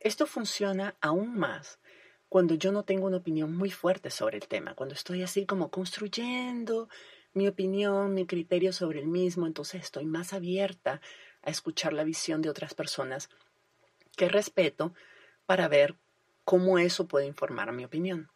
Esto 0.05 0.27
funciona 0.27 0.95
aún 1.01 1.35
más 1.35 1.79
cuando 2.29 2.55
yo 2.55 2.73
no 2.73 2.83
tengo 2.83 3.07
una 3.07 3.17
opinión 3.17 3.57
muy 3.57 3.71
fuerte 3.71 4.11
sobre 4.11 4.37
el 4.37 4.47
tema, 4.47 4.75
cuando 4.75 4.95
estoy 4.95 5.23
así 5.23 5.47
como 5.47 5.71
construyendo 5.71 6.91
mi 7.33 7.49
opinión, 7.49 8.13
mi 8.13 8.27
criterio 8.27 8.75
sobre 8.75 9.01
el 9.01 9.07
mismo, 9.07 9.47
entonces 9.47 9.81
estoy 9.83 10.05
más 10.05 10.35
abierta 10.35 11.01
a 11.43 11.51
escuchar 11.51 11.95
la 11.95 12.05
visión 12.05 12.43
de 12.43 12.51
otras 12.51 12.75
personas 12.75 13.31
que 14.15 14.29
respeto 14.29 14.93
para 15.47 15.69
ver 15.69 15.95
cómo 16.45 16.79
eso 16.79 17.09
puede 17.09 17.27
informar 17.27 17.73
mi 17.73 17.87
opinión. 17.87 18.29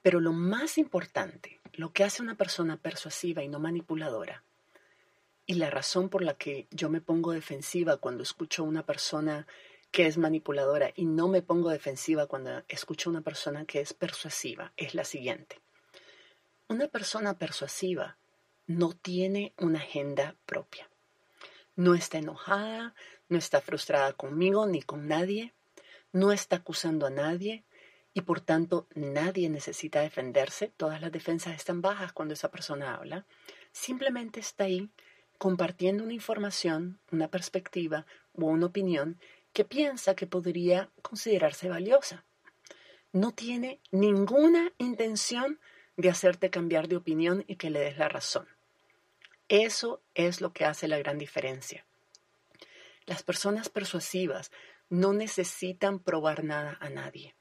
Pero 0.00 0.20
lo 0.20 0.32
más 0.32 0.78
importante, 0.78 1.60
lo 1.74 1.92
que 1.92 2.02
hace 2.02 2.22
una 2.22 2.34
persona 2.34 2.78
persuasiva 2.78 3.42
y 3.42 3.48
no 3.48 3.60
manipuladora, 3.60 4.42
y 5.44 5.54
la 5.54 5.68
razón 5.68 6.08
por 6.08 6.22
la 6.22 6.32
que 6.34 6.66
yo 6.70 6.88
me 6.88 7.02
pongo 7.02 7.32
defensiva 7.32 7.98
cuando 7.98 8.22
escucho 8.22 8.62
a 8.62 8.66
una 8.66 8.86
persona 8.86 9.46
que 9.96 10.06
es 10.06 10.18
manipuladora 10.18 10.92
y 10.94 11.06
no 11.06 11.26
me 11.26 11.40
pongo 11.40 11.70
defensiva 11.70 12.26
cuando 12.26 12.62
escucho 12.68 13.08
a 13.08 13.12
una 13.12 13.22
persona 13.22 13.64
que 13.64 13.80
es 13.80 13.94
persuasiva 13.94 14.74
es 14.76 14.94
la 14.94 15.04
siguiente. 15.04 15.58
Una 16.68 16.86
persona 16.88 17.38
persuasiva 17.38 18.18
no 18.66 18.92
tiene 18.92 19.54
una 19.56 19.78
agenda 19.78 20.36
propia. 20.44 20.86
No 21.76 21.94
está 21.94 22.18
enojada, 22.18 22.94
no 23.30 23.38
está 23.38 23.62
frustrada 23.62 24.12
conmigo 24.12 24.66
ni 24.66 24.82
con 24.82 25.08
nadie, 25.08 25.54
no 26.12 26.30
está 26.30 26.56
acusando 26.56 27.06
a 27.06 27.10
nadie 27.10 27.64
y 28.12 28.20
por 28.20 28.42
tanto 28.42 28.88
nadie 28.94 29.48
necesita 29.48 30.02
defenderse. 30.02 30.70
Todas 30.76 31.00
las 31.00 31.10
defensas 31.10 31.54
están 31.54 31.80
bajas 31.80 32.12
cuando 32.12 32.34
esa 32.34 32.50
persona 32.50 32.96
habla. 32.96 33.24
Simplemente 33.72 34.40
está 34.40 34.64
ahí 34.64 34.90
compartiendo 35.38 36.04
una 36.04 36.12
información, 36.12 36.98
una 37.10 37.28
perspectiva 37.28 38.04
o 38.34 38.44
una 38.44 38.66
opinión 38.66 39.18
que 39.56 39.64
piensa 39.64 40.14
que 40.14 40.26
podría 40.26 40.90
considerarse 41.00 41.70
valiosa. 41.70 42.26
No 43.10 43.32
tiene 43.32 43.80
ninguna 43.90 44.70
intención 44.76 45.58
de 45.96 46.10
hacerte 46.10 46.50
cambiar 46.50 46.88
de 46.88 46.96
opinión 46.96 47.42
y 47.46 47.56
que 47.56 47.70
le 47.70 47.80
des 47.80 47.96
la 47.96 48.10
razón. 48.10 48.46
Eso 49.48 50.02
es 50.12 50.42
lo 50.42 50.52
que 50.52 50.66
hace 50.66 50.88
la 50.88 50.98
gran 50.98 51.16
diferencia. 51.16 51.86
Las 53.06 53.22
personas 53.22 53.70
persuasivas 53.70 54.52
no 54.90 55.14
necesitan 55.14 56.00
probar 56.00 56.44
nada 56.44 56.76
a 56.78 56.90
nadie. 56.90 57.34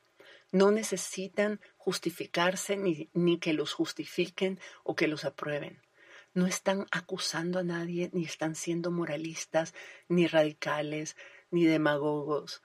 No 0.53 0.71
necesitan 0.71 1.59
justificarse 1.75 2.77
ni, 2.77 3.09
ni, 3.11 3.39
que 3.39 3.51
los 3.51 3.73
justifiquen 3.73 4.57
o 4.85 4.95
que 4.95 5.09
los 5.09 5.25
aprueben. 5.25 5.81
No 6.33 6.47
están 6.47 6.85
acusando 6.91 7.59
a 7.59 7.63
nadie, 7.63 8.09
ni 8.13 8.23
están 8.23 8.55
siendo 8.55 8.89
moralistas, 8.89 9.73
ni 10.07 10.27
radicales, 10.27 11.17
ni 11.55 11.63
demagogos. 11.63 12.61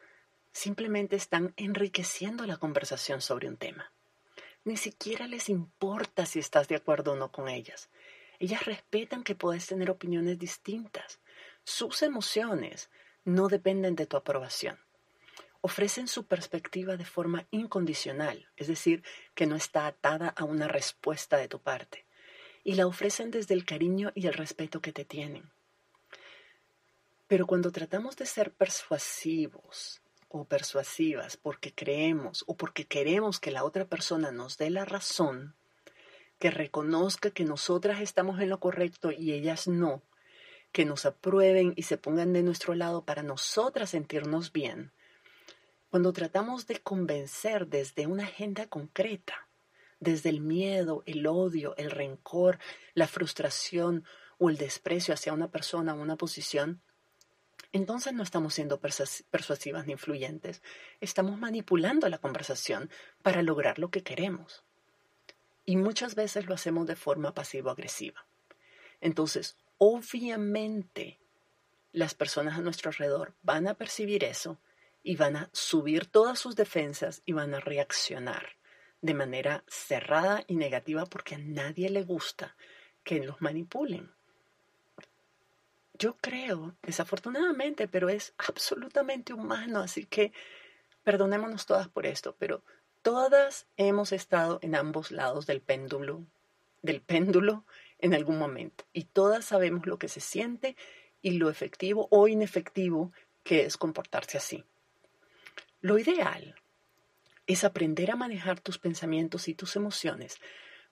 Simplemente 0.53 1.15
están 1.15 1.55
enriqueciendo 1.57 2.45
la 2.45 2.57
conversación 2.57 3.21
sobre 3.21 3.47
un 3.47 3.57
tema. 3.57 3.93
Ni 4.65 4.77
siquiera 4.77 5.29
les 5.29 5.49
importa 5.49 6.27
si 6.27 6.41
estás 6.41 6.67
de 6.67 6.75
acuerdo 6.75 7.13
o 7.13 7.17
no 7.17 7.31
con 7.31 7.49
ellas. 7.49 7.89
Ellas 8.41 8.65
respetan 8.65 9.23
que 9.23 9.37
puedes 9.37 9.65
tener 9.69 9.91
opiniones 9.91 10.41
distintas. 10.41 11.21
Sus 11.63 12.03
emociones 12.03 12.91
no 13.25 13.47
dependen 13.47 13.95
de 13.95 14.07
tu 14.07 14.17
aprobación. 14.17 14.81
Ofrecen 15.61 16.09
su 16.09 16.27
perspectiva 16.27 16.97
de 16.97 17.05
forma 17.05 17.47
incondicional, 17.53 18.49
es 18.57 18.67
decir, 18.67 19.05
que 19.37 19.47
no 19.47 19.55
está 19.55 19.87
atada 19.87 20.31
a 20.31 20.43
una 20.43 20.67
respuesta 20.67 21.37
de 21.37 21.47
tu 21.47 21.61
parte. 21.61 22.07
Y 22.65 22.75
la 22.75 22.89
ofrecen 22.89 23.31
desde 23.31 23.55
el 23.55 23.65
cariño 23.65 24.11
y 24.17 24.27
el 24.27 24.35
respeto 24.35 24.81
que 24.81 24.93
te 24.93 25.05
tienen. 25.05 25.53
Pero 27.31 27.47
cuando 27.47 27.71
tratamos 27.71 28.17
de 28.17 28.27
ser 28.27 28.51
persuasivos 28.51 30.03
o 30.31 30.47
persuasivas 30.47 31.37
porque 31.37 31.73
creemos 31.73 32.43
o 32.49 32.57
porque 32.57 32.89
queremos 32.89 33.39
que 33.39 33.53
la 33.53 33.63
otra 33.63 33.85
persona 33.85 34.33
nos 34.33 34.59
dé 34.59 34.69
la 34.69 34.85
razón, 34.85 35.55
que 36.41 36.51
reconozca 36.51 37.31
que 37.31 37.45
nosotras 37.45 38.01
estamos 38.01 38.41
en 38.41 38.49
lo 38.49 38.59
correcto 38.59 39.13
y 39.13 39.33
ellas 39.33 39.69
no, 39.69 40.03
que 40.73 40.85
nos 40.85 41.07
aprueben 41.07 41.73
y 41.77 41.85
se 41.85 41.99
pongan 41.99 42.33
de 42.33 42.43
nuestro 42.43 42.75
lado 42.75 43.05
para 43.05 43.23
nosotras 43.23 43.91
sentirnos 43.91 44.51
bien, 44.51 44.91
cuando 45.89 46.13
tratamos 46.13 46.67
de 46.67 46.81
convencer 46.81 47.69
desde 47.69 48.09
una 48.09 48.25
agenda 48.25 48.67
concreta, 48.67 49.47
desde 50.01 50.31
el 50.31 50.41
miedo, 50.41 51.05
el 51.07 51.25
odio, 51.29 51.77
el 51.77 51.93
rencor, 51.93 52.59
la 52.95 53.07
frustración 53.07 54.05
o 54.39 54.51
el 54.51 54.57
desprecio 54.57 55.15
hacia 55.15 55.33
una 55.33 55.53
persona 55.53 55.95
o 55.95 56.03
una 56.03 56.17
posición, 56.17 56.83
entonces 57.73 58.13
no 58.13 58.23
estamos 58.23 58.55
siendo 58.55 58.81
persuasivas 58.81 59.87
ni 59.87 59.93
influyentes, 59.93 60.63
estamos 61.01 61.39
manipulando 61.39 62.09
la 62.09 62.19
conversación 62.19 62.91
para 63.23 63.43
lograr 63.43 63.79
lo 63.79 63.91
que 63.91 64.03
queremos. 64.03 64.65
Y 65.65 65.77
muchas 65.77 66.15
veces 66.15 66.47
lo 66.47 66.55
hacemos 66.55 66.87
de 66.87 66.97
forma 66.97 67.33
pasivo-agresiva. 67.33 68.27
Entonces, 69.01 69.57
obviamente, 69.79 71.21
las 71.93 72.15
personas 72.15 72.59
a 72.59 72.63
nuestro 72.63 72.91
alrededor 72.91 73.35
van 73.43 73.69
a 73.69 73.75
percibir 73.75 74.25
eso 74.25 74.61
y 75.03 75.17
van 75.17 75.37
a 75.37 75.51
subir 75.53 76.07
todas 76.07 76.39
sus 76.39 76.57
defensas 76.57 77.23
y 77.25 77.33
van 77.33 77.55
a 77.55 77.61
reaccionar 77.61 78.57
de 79.01 79.15
manera 79.15 79.65
cerrada 79.67 80.45
y 80.47 80.57
negativa 80.57 81.07
porque 81.07 81.37
a 81.37 81.39
nadie 81.39 81.89
le 81.89 82.03
gusta 82.03 82.57
que 83.03 83.25
los 83.25 83.41
manipulen. 83.41 84.13
Yo 86.01 86.17
creo, 86.17 86.75
desafortunadamente, 86.83 87.87
pero 87.87 88.09
es 88.09 88.33
absolutamente 88.39 89.35
humano, 89.35 89.81
así 89.81 90.07
que 90.07 90.33
perdonémonos 91.05 91.67
todas 91.67 91.89
por 91.89 92.07
esto, 92.07 92.35
pero 92.39 92.65
todas 93.03 93.67
hemos 93.77 94.13
estado 94.13 94.61
en 94.63 94.77
ambos 94.77 95.11
lados 95.11 95.45
del 95.45 95.61
péndulo, 95.61 96.25
del 96.81 97.03
péndulo 97.03 97.67
en 97.99 98.15
algún 98.15 98.39
momento, 98.39 98.87
y 98.95 99.05
todas 99.05 99.45
sabemos 99.45 99.87
lo 99.87 99.99
que 99.99 100.09
se 100.09 100.21
siente 100.21 100.75
y 101.21 101.33
lo 101.33 101.51
efectivo 101.51 102.09
o 102.11 102.29
inefectivo 102.29 103.13
que 103.43 103.67
es 103.67 103.77
comportarse 103.77 104.39
así. 104.39 104.65
Lo 105.83 105.99
ideal 105.99 106.55
es 107.47 107.63
aprender 107.63 108.11
a 108.11 108.17
manejar 108.17 108.59
tus 108.59 108.79
pensamientos 108.79 109.49
y 109.49 109.55
tus 109.55 109.77
emociones 109.77 110.41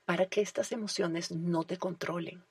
para 0.04 0.26
que 0.26 0.42
estas 0.42 0.70
emociones 0.70 1.30
no 1.30 1.64
te 1.64 1.78
controlen. 1.78 2.44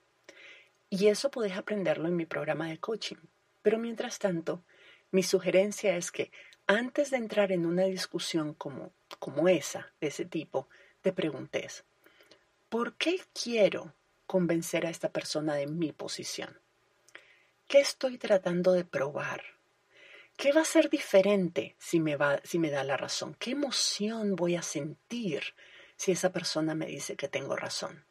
Y 0.90 1.08
eso 1.08 1.30
puedes 1.30 1.56
aprenderlo 1.56 2.08
en 2.08 2.16
mi 2.16 2.26
programa 2.26 2.68
de 2.68 2.78
coaching. 2.78 3.16
Pero 3.62 3.78
mientras 3.78 4.18
tanto, 4.18 4.64
mi 5.10 5.22
sugerencia 5.22 5.96
es 5.96 6.10
que 6.10 6.30
antes 6.66 7.10
de 7.10 7.16
entrar 7.18 7.52
en 7.52 7.66
una 7.66 7.84
discusión 7.84 8.54
como, 8.54 8.92
como 9.18 9.48
esa, 9.48 9.92
de 10.00 10.08
ese 10.08 10.24
tipo, 10.24 10.68
te 11.02 11.12
preguntes, 11.12 11.84
¿por 12.68 12.94
qué 12.96 13.20
quiero 13.32 13.94
convencer 14.26 14.86
a 14.86 14.90
esta 14.90 15.10
persona 15.10 15.54
de 15.54 15.66
mi 15.66 15.92
posición? 15.92 16.60
¿Qué 17.66 17.80
estoy 17.80 18.18
tratando 18.18 18.72
de 18.72 18.84
probar? 18.84 19.42
¿Qué 20.36 20.52
va 20.52 20.62
a 20.62 20.64
ser 20.64 20.88
diferente 20.88 21.76
si 21.78 22.00
me 22.00 22.16
da 22.16 22.84
la 22.84 22.96
razón? 22.96 23.34
¿Qué 23.38 23.50
emoción 23.50 24.36
voy 24.36 24.54
a 24.54 24.62
sentir 24.62 25.54
si 25.96 26.12
esa 26.12 26.32
persona 26.32 26.74
me 26.74 26.86
dice 26.86 27.16
que 27.16 27.28
tengo 27.28 27.56
razón? 27.56 28.07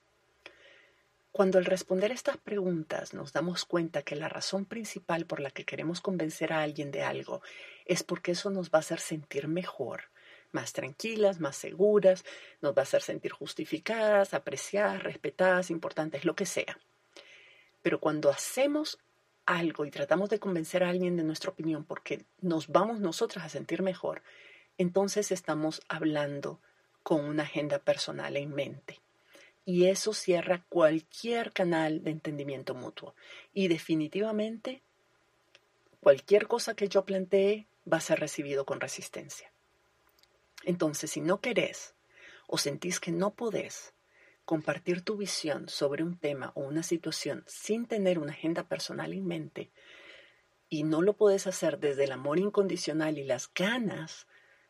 Cuando 1.37 1.59
al 1.59 1.65
responder 1.65 2.11
estas 2.11 2.37
preguntas 2.37 3.13
nos 3.13 3.31
damos 3.31 3.63
cuenta 3.63 4.01
que 4.01 4.15
la 4.15 4.27
razón 4.27 4.65
principal 4.65 5.27
por 5.27 5.39
la 5.39 5.51
que 5.51 5.65
queremos 5.65 6.01
convencer 6.01 6.51
a 6.51 6.63
alguien 6.63 6.89
de 6.89 7.03
algo 7.03 7.43
es 7.85 8.01
porque 8.01 8.31
eso 8.31 8.49
nos 8.49 8.71
va 8.71 8.77
a 8.77 8.79
hacer 8.79 8.99
sentir 8.99 9.47
mejor, 9.47 10.05
más 10.51 10.73
tranquilas, 10.73 11.39
más 11.39 11.55
seguras, 11.55 12.25
nos 12.59 12.73
va 12.75 12.79
a 12.79 12.89
hacer 12.89 13.03
sentir 13.03 13.33
justificadas, 13.33 14.33
apreciadas, 14.33 15.03
respetadas, 15.03 15.69
importantes, 15.69 16.25
lo 16.25 16.35
que 16.35 16.47
sea. 16.47 16.79
Pero 17.83 17.99
cuando 17.99 18.31
hacemos 18.31 18.97
algo 19.45 19.85
y 19.85 19.91
tratamos 19.91 20.31
de 20.31 20.39
convencer 20.39 20.83
a 20.83 20.89
alguien 20.89 21.17
de 21.17 21.23
nuestra 21.23 21.51
opinión 21.51 21.83
porque 21.83 22.25
nos 22.41 22.67
vamos 22.69 22.99
nosotras 22.99 23.45
a 23.45 23.49
sentir 23.49 23.83
mejor, 23.83 24.23
entonces 24.79 25.31
estamos 25.31 25.83
hablando 25.87 26.59
con 27.03 27.23
una 27.23 27.43
agenda 27.43 27.77
personal 27.77 28.37
en 28.37 28.55
mente. 28.55 29.01
Y 29.69 29.87
eso 29.87 30.13
cierra 30.13 30.63
cualquier 30.69 31.51
canal 31.51 32.01
de 32.01 32.11
entendimiento 32.11 32.73
mutuo. 32.73 33.15
Y 33.53 33.67
definitivamente, 33.67 34.81
cualquier 35.99 36.47
cosa 36.47 36.73
que 36.73 36.87
yo 36.87 37.03
plantee 37.03 37.67
va 37.83 37.97
a 37.97 37.99
ser 37.99 38.21
recibido 38.21 38.65
con 38.65 38.79
resistencia. 38.79 39.51
Entonces, 40.63 41.11
si 41.11 41.19
no 41.19 41.41
querés 41.41 41.95
o 42.47 42.57
sentís 42.57 43.01
que 43.01 43.11
no 43.11 43.35
podés 43.35 43.93
compartir 44.45 45.01
tu 45.01 45.17
visión 45.17 45.67
sobre 45.67 46.01
un 46.01 46.17
tema 46.17 46.53
o 46.55 46.61
una 46.61 46.81
situación 46.81 47.43
sin 47.45 47.87
tener 47.87 48.19
una 48.19 48.31
agenda 48.31 48.69
personal 48.69 49.11
en 49.11 49.27
mente 49.27 49.73
y 50.69 50.83
no 50.83 51.01
lo 51.01 51.17
puedes 51.17 51.45
hacer 51.45 51.77
desde 51.79 52.05
el 52.05 52.13
amor 52.13 52.39
incondicional 52.39 53.17
y 53.17 53.25
las 53.25 53.53
ganas 53.53 54.27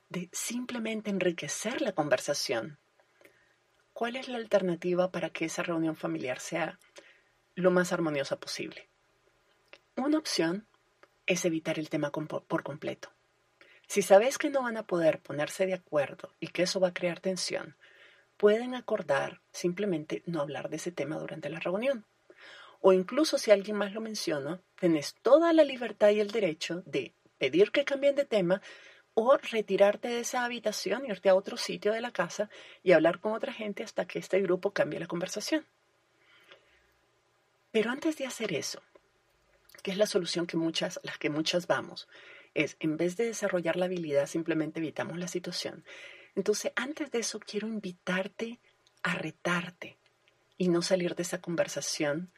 de 0.09 0.27
simplemente 0.31 1.11
enriquecer 1.11 1.81
la 1.81 1.91
conversación, 1.91 2.79
¿cuál 3.97 4.15
es 4.15 4.27
la 4.27 4.37
alternativa 4.37 5.09
para 5.09 5.31
que 5.31 5.45
esa 5.45 5.63
reunión 5.63 5.95
familiar 5.95 6.39
sea 6.39 6.77
lo 7.55 7.71
más 7.71 7.91
armoniosa 7.91 8.39
posible? 8.39 8.87
Una 9.95 10.19
opción 10.19 10.67
es 11.25 11.45
evitar 11.45 11.79
el 11.79 11.89
tema 11.89 12.11
por 12.11 12.61
completo. 12.61 13.09
Si 13.87 14.03
sabes 14.03 14.37
que 14.37 14.51
no 14.51 14.61
van 14.61 14.77
a 14.77 14.85
poder 14.85 15.19
ponerse 15.19 15.65
de 15.65 15.73
acuerdo 15.73 16.35
y 16.39 16.49
que 16.49 16.61
eso 16.61 16.79
va 16.79 16.89
a 16.89 16.93
crear 16.93 17.21
tensión, 17.21 17.75
pueden 18.37 18.75
acordar 18.75 19.41
simplemente 19.51 20.21
no 20.27 20.41
hablar 20.41 20.69
de 20.69 20.75
ese 20.75 20.91
tema 20.91 21.17
durante 21.17 21.49
la 21.49 21.59
reunión. 21.59 22.05
O 22.79 22.93
incluso 22.93 23.39
si 23.39 23.49
alguien 23.49 23.77
más 23.77 23.93
lo 23.93 24.01
menciona, 24.01 24.61
tenés 24.79 25.15
toda 25.23 25.53
la 25.53 25.63
libertad 25.63 26.11
y 26.11 26.19
el 26.19 26.29
derecho 26.29 26.83
de 26.85 27.15
pedir 27.39 27.71
que 27.71 27.83
cambien 27.83 28.13
de 28.13 28.25
tema 28.25 28.61
o 29.19 29.35
retirarte 29.35 30.09
de 30.09 30.19
esa 30.19 30.45
habitación, 30.45 31.07
irte 31.07 31.27
a 31.27 31.33
otro 31.33 31.57
sitio 31.57 31.91
de 31.91 32.01
la 32.01 32.11
casa 32.11 32.51
y 32.83 32.91
hablar 32.91 33.19
con 33.19 33.33
otra 33.33 33.51
gente 33.51 33.83
hasta 33.83 34.05
que 34.05 34.19
este 34.19 34.39
grupo 34.41 34.73
cambie 34.73 34.99
la 34.99 35.07
conversación. 35.07 35.65
Pero 37.71 37.89
antes 37.89 38.15
de 38.17 38.27
hacer 38.27 38.53
eso, 38.53 38.79
que 39.81 39.89
es 39.89 39.97
la 39.97 40.05
solución 40.05 40.45
que 40.45 40.55
muchas, 40.55 40.99
las 41.01 41.17
que 41.17 41.31
muchas 41.31 41.65
vamos, 41.65 42.07
es 42.53 42.77
en 42.79 42.95
vez 42.95 43.17
de 43.17 43.25
desarrollar 43.25 43.75
la 43.75 43.85
habilidad, 43.85 44.27
simplemente 44.27 44.81
evitamos 44.81 45.17
la 45.17 45.27
situación. 45.27 45.83
Entonces, 46.35 46.71
antes 46.75 47.09
de 47.09 47.17
eso, 47.17 47.39
quiero 47.39 47.67
invitarte 47.67 48.59
a 49.01 49.15
retarte 49.15 49.97
y 50.59 50.69
no 50.69 50.83
salir 50.83 51.15
de 51.15 51.23
esa 51.23 51.41
conversación 51.41 52.31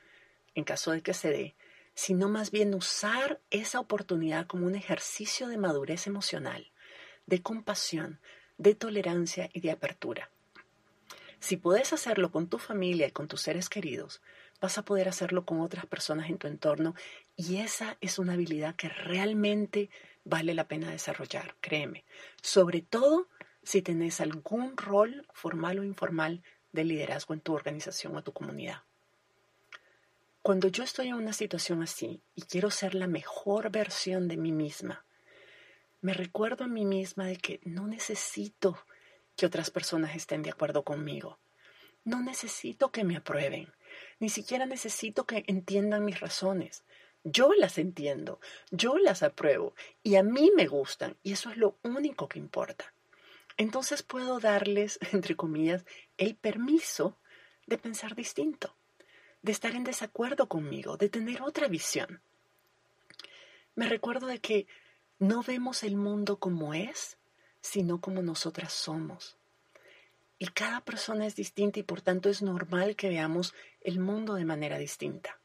en 0.55 0.63
caso 0.63 0.91
de 0.91 1.01
que 1.01 1.13
se 1.13 1.29
dé, 1.29 1.55
sino 1.99 2.29
más 2.29 2.49
bien 2.49 2.73
usar 2.73 3.41
esa 3.51 3.81
oportunidad 3.81 4.47
como 4.47 4.65
un 4.65 4.75
ejercicio 4.75 5.49
de 5.49 5.57
madurez 5.57 6.07
emocional, 6.07 6.71
de 7.25 7.41
compasión, 7.41 8.21
de 8.57 8.73
tolerancia 8.73 9.49
y 9.51 9.59
de 9.59 9.71
apertura. 9.71 10.29
Si 11.41 11.57
puedes 11.57 11.91
hacerlo 11.91 12.31
con 12.31 12.47
tu 12.47 12.57
familia 12.57 13.07
y 13.07 13.11
con 13.11 13.27
tus 13.27 13.41
seres 13.41 13.67
queridos, 13.67 14.21
vas 14.61 14.77
a 14.77 14.85
poder 14.85 15.09
hacerlo 15.09 15.43
con 15.43 15.59
otras 15.59 15.85
personas 15.87 16.29
en 16.29 16.37
tu 16.37 16.47
entorno 16.47 16.95
y 17.35 17.57
esa 17.57 17.97
es 17.99 18.17
una 18.17 18.35
habilidad 18.35 18.77
que 18.77 18.87
realmente 18.87 19.89
vale 20.23 20.53
la 20.53 20.69
pena 20.69 20.89
desarrollar, 20.89 21.57
créeme. 21.59 22.05
Sobre 22.41 22.81
todo 22.81 23.27
si 23.61 23.81
tenés 23.81 24.21
algún 24.21 24.77
rol 24.77 25.27
formal 25.33 25.79
o 25.79 25.83
informal 25.83 26.43
de 26.71 26.85
liderazgo 26.85 27.33
en 27.33 27.41
tu 27.41 27.53
organización 27.53 28.15
o 28.15 28.23
tu 28.23 28.31
comunidad. 28.31 28.83
Cuando 30.49 30.67
yo 30.67 30.83
estoy 30.83 31.09
en 31.09 31.13
una 31.13 31.31
situación 31.31 31.83
así 31.83 32.23
y 32.33 32.41
quiero 32.41 32.71
ser 32.71 32.95
la 32.95 33.05
mejor 33.05 33.69
versión 33.69 34.27
de 34.27 34.35
mí 34.35 34.51
misma, 34.51 35.05
me 36.01 36.11
recuerdo 36.11 36.63
a 36.63 36.67
mí 36.67 36.85
misma 36.85 37.27
de 37.27 37.37
que 37.37 37.59
no 37.65 37.85
necesito 37.85 38.83
que 39.35 39.45
otras 39.45 39.69
personas 39.69 40.15
estén 40.15 40.41
de 40.41 40.49
acuerdo 40.49 40.83
conmigo. 40.83 41.37
No 42.03 42.23
necesito 42.23 42.91
que 42.91 43.03
me 43.03 43.15
aprueben. 43.15 43.71
Ni 44.19 44.29
siquiera 44.29 44.65
necesito 44.65 45.27
que 45.27 45.43
entiendan 45.45 46.03
mis 46.03 46.19
razones. 46.19 46.83
Yo 47.23 47.53
las 47.53 47.77
entiendo, 47.77 48.39
yo 48.71 48.97
las 48.97 49.21
apruebo 49.21 49.75
y 50.01 50.15
a 50.15 50.23
mí 50.23 50.51
me 50.55 50.65
gustan 50.65 51.15
y 51.21 51.33
eso 51.33 51.51
es 51.51 51.57
lo 51.57 51.77
único 51.83 52.27
que 52.27 52.39
importa 52.39 52.91
entonces 53.59 54.03
puedo 54.03 54.39
darles, 54.39 54.97
entre 55.11 55.35
comillas, 55.35 55.85
el 56.17 56.35
permiso 56.35 57.19
de 57.67 57.77
pensar 57.77 58.15
distinto, 58.15 58.73
de 59.41 59.51
estar 59.51 59.75
en 59.75 59.83
desacuerdo 59.83 60.49
conmigo, 60.49 60.97
de 60.97 61.09
tener 61.09 61.41
otra 61.41 61.67
visión. 61.67 62.21
Me 63.75 63.87
recuerdo 63.87 64.27
de 64.27 64.39
que 64.39 64.67
no 65.19 65.43
vemos 65.43 65.83
el 65.83 65.95
mundo 65.95 66.37
como 66.37 66.73
es, 66.73 67.17
sino 67.61 68.01
como 68.01 68.21
nosotras 68.21 68.73
somos. 68.73 69.37
Y 70.37 70.47
cada 70.47 70.81
persona 70.81 71.25
es 71.25 71.35
distinta 71.35 71.79
y 71.79 71.83
por 71.83 72.01
tanto 72.01 72.29
es 72.29 72.41
normal 72.41 72.95
que 72.95 73.09
veamos 73.09 73.53
el 73.81 73.99
mundo 73.99 74.35
de 74.35 74.45
manera 74.45 74.77
distinta. 74.77 75.39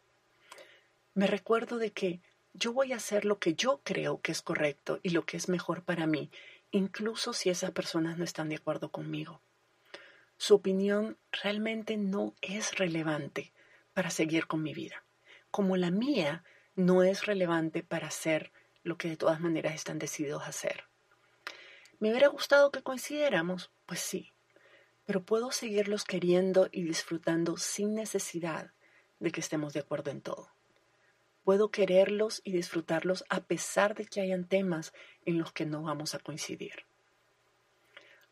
Me 1.14 1.26
recuerdo 1.26 1.78
de 1.78 1.92
que 1.92 2.20
yo 2.52 2.72
voy 2.72 2.92
a 2.92 2.96
hacer 2.96 3.24
lo 3.24 3.38
que 3.38 3.54
yo 3.54 3.80
creo 3.82 4.20
que 4.20 4.32
es 4.32 4.42
correcto 4.42 5.00
y 5.02 5.10
lo 5.10 5.26
que 5.26 5.36
es 5.36 5.48
mejor 5.48 5.82
para 5.82 6.06
mí, 6.06 6.30
incluso 6.70 7.32
si 7.32 7.50
esas 7.50 7.72
personas 7.72 8.18
no 8.18 8.24
están 8.24 8.48
de 8.48 8.56
acuerdo 8.56 8.90
conmigo. 8.90 9.40
Su 10.36 10.56
opinión 10.56 11.18
realmente 11.30 11.96
no 11.96 12.34
es 12.40 12.76
relevante 12.76 13.53
para 13.94 14.10
seguir 14.10 14.46
con 14.46 14.62
mi 14.62 14.74
vida, 14.74 15.04
como 15.50 15.76
la 15.76 15.90
mía 15.90 16.44
no 16.74 17.02
es 17.02 17.26
relevante 17.26 17.82
para 17.82 18.08
hacer 18.08 18.52
lo 18.82 18.98
que 18.98 19.08
de 19.08 19.16
todas 19.16 19.40
maneras 19.40 19.74
están 19.74 19.98
decididos 19.98 20.42
a 20.42 20.48
hacer. 20.48 20.84
¿Me 22.00 22.10
hubiera 22.10 22.28
gustado 22.28 22.70
que 22.70 22.82
coincidiéramos? 22.82 23.72
Pues 23.86 24.00
sí, 24.00 24.32
pero 25.06 25.24
puedo 25.24 25.52
seguirlos 25.52 26.04
queriendo 26.04 26.68
y 26.70 26.82
disfrutando 26.82 27.56
sin 27.56 27.94
necesidad 27.94 28.72
de 29.20 29.30
que 29.30 29.40
estemos 29.40 29.72
de 29.72 29.80
acuerdo 29.80 30.10
en 30.10 30.20
todo. 30.20 30.50
Puedo 31.44 31.70
quererlos 31.70 32.40
y 32.44 32.52
disfrutarlos 32.52 33.24
a 33.28 33.44
pesar 33.44 33.94
de 33.94 34.06
que 34.06 34.20
hayan 34.20 34.48
temas 34.48 34.92
en 35.24 35.38
los 35.38 35.52
que 35.52 35.66
no 35.66 35.82
vamos 35.82 36.14
a 36.14 36.18
coincidir. 36.18 36.86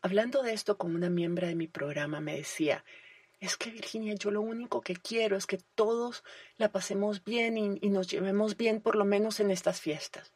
Hablando 0.01 0.41
de 0.41 0.53
esto 0.53 0.77
con 0.77 0.95
una 0.95 1.09
miembro 1.09 1.47
de 1.47 1.55
mi 1.55 1.67
programa 1.67 2.19
me 2.19 2.35
decía, 2.35 2.83
es 3.43 3.57
que 3.57 3.71
Virginia, 3.71 4.13
yo 4.13 4.31
lo 4.31 4.39
único 4.39 4.79
que 4.79 4.95
quiero 4.95 5.35
es 5.35 5.45
que 5.45 5.57
todos 5.75 6.23
la 6.55 6.71
pasemos 6.71 7.25
bien 7.25 7.57
y, 7.57 7.89
nos 7.89 8.07
llevemos 8.07 8.55
bien 8.55 8.79
por 8.79 8.95
lo 8.95 9.03
menos 9.03 9.41
en 9.41 9.51
estas 9.51 9.81
fiestas. 9.81 10.31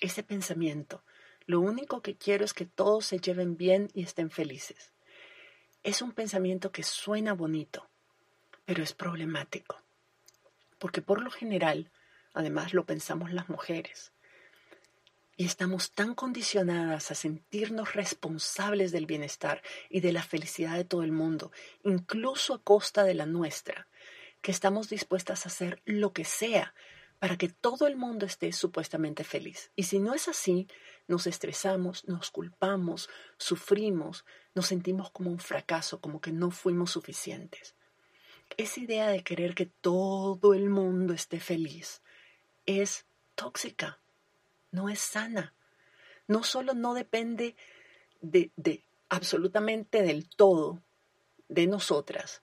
Ese 0.00 0.22
pensamiento, 0.22 1.02
lo 1.46 1.60
único 1.60 2.02
que 2.02 2.18
quiero 2.18 2.44
es 2.44 2.52
que 2.52 2.66
todos 2.66 3.06
se 3.06 3.20
lleven 3.20 3.56
bien 3.56 3.88
y 3.94 4.02
estén 4.02 4.30
felices. 4.30 4.92
Es 5.82 6.02
un 6.02 6.12
pensamiento 6.12 6.72
que 6.72 6.82
suena 6.82 7.32
bonito, 7.32 7.88
pero 8.66 8.82
es 8.82 8.92
problemático, 8.92 9.80
porque 10.78 11.00
por 11.00 11.22
lo 11.22 11.30
general, 11.30 11.90
además 12.34 12.74
lo 12.74 12.84
pensamos 12.84 13.32
las 13.32 13.48
mujeres, 13.48 14.12
y 15.40 15.46
estamos 15.46 15.92
tan 15.92 16.14
condicionadas 16.14 17.10
a 17.10 17.14
sentirnos 17.14 17.94
responsables 17.94 18.92
del 18.92 19.06
bienestar 19.06 19.62
y 19.88 20.00
de 20.00 20.12
la 20.12 20.22
felicidad 20.22 20.76
de 20.76 20.84
todo 20.84 21.02
el 21.02 21.12
mundo, 21.12 21.50
incluso 21.82 22.52
a 22.52 22.62
costa 22.62 23.04
de 23.04 23.14
la 23.14 23.24
nuestra, 23.24 23.88
que 24.42 24.50
estamos 24.50 24.90
dispuestas 24.90 25.46
a 25.46 25.48
hacer 25.48 25.80
lo 25.86 26.12
que 26.12 26.26
sea 26.26 26.74
para 27.18 27.38
que 27.38 27.48
todo 27.48 27.86
el 27.86 27.96
mundo 27.96 28.26
esté 28.26 28.52
supuestamente 28.52 29.24
feliz. 29.24 29.70
Y 29.76 29.84
si 29.84 29.98
no 29.98 30.12
es 30.12 30.28
así, 30.28 30.68
nos 31.08 31.26
estresamos, 31.26 32.06
nos 32.06 32.30
culpamos, 32.30 33.08
sufrimos, 33.38 34.26
nos 34.54 34.66
sentimos 34.66 35.10
como 35.10 35.30
un 35.30 35.38
fracaso, 35.38 36.02
como 36.02 36.20
que 36.20 36.32
no 36.32 36.50
fuimos 36.50 36.90
suficientes. 36.90 37.74
Esa 38.58 38.80
idea 38.80 39.08
de 39.08 39.24
querer 39.24 39.54
que 39.54 39.64
todo 39.64 40.52
el 40.52 40.68
mundo 40.68 41.14
esté 41.14 41.40
feliz 41.40 42.02
es 42.66 43.06
tóxica 43.36 43.99
no 44.70 44.88
es 44.88 45.00
sana. 45.00 45.54
No 46.26 46.42
solo 46.42 46.74
no 46.74 46.94
depende 46.94 47.56
de, 48.20 48.50
de 48.56 48.84
absolutamente 49.08 50.02
del 50.02 50.28
todo 50.28 50.80
de 51.48 51.66
nosotras, 51.66 52.42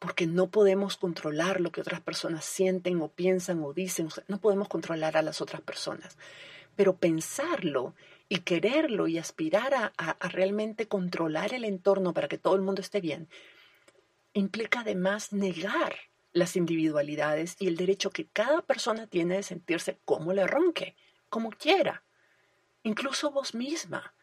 porque 0.00 0.26
no 0.26 0.50
podemos 0.50 0.96
controlar 0.96 1.60
lo 1.60 1.72
que 1.72 1.80
otras 1.80 2.00
personas 2.00 2.44
sienten 2.44 3.00
o 3.00 3.08
piensan 3.08 3.62
o 3.62 3.72
dicen, 3.72 4.08
no 4.28 4.38
podemos 4.38 4.68
controlar 4.68 5.16
a 5.16 5.22
las 5.22 5.40
otras 5.40 5.62
personas, 5.62 6.18
pero 6.76 6.96
pensarlo 6.96 7.94
y 8.28 8.40
quererlo 8.40 9.06
y 9.06 9.18
aspirar 9.18 9.74
a, 9.74 9.92
a, 9.96 10.28
realmente 10.28 10.88
controlar 10.88 11.54
el 11.54 11.64
entorno 11.64 12.12
para 12.12 12.28
que 12.28 12.38
todo 12.38 12.56
el 12.56 12.62
mundo 12.62 12.80
esté 12.80 13.00
bien, 13.00 13.28
implica 14.32 14.80
además 14.80 15.32
negar 15.32 15.94
las 16.34 16.56
individualidades 16.56 17.56
y 17.58 17.68
el 17.68 17.76
derecho 17.76 18.10
que 18.10 18.26
cada 18.26 18.60
persona 18.60 19.06
tiene 19.06 19.36
de 19.36 19.42
sentirse 19.42 19.98
como 20.04 20.34
le 20.34 20.46
ronque 20.46 20.94
como 21.34 21.50
quiera, 21.50 22.04
incluso 22.84 23.32
vos 23.32 23.56
misma. 23.56 24.14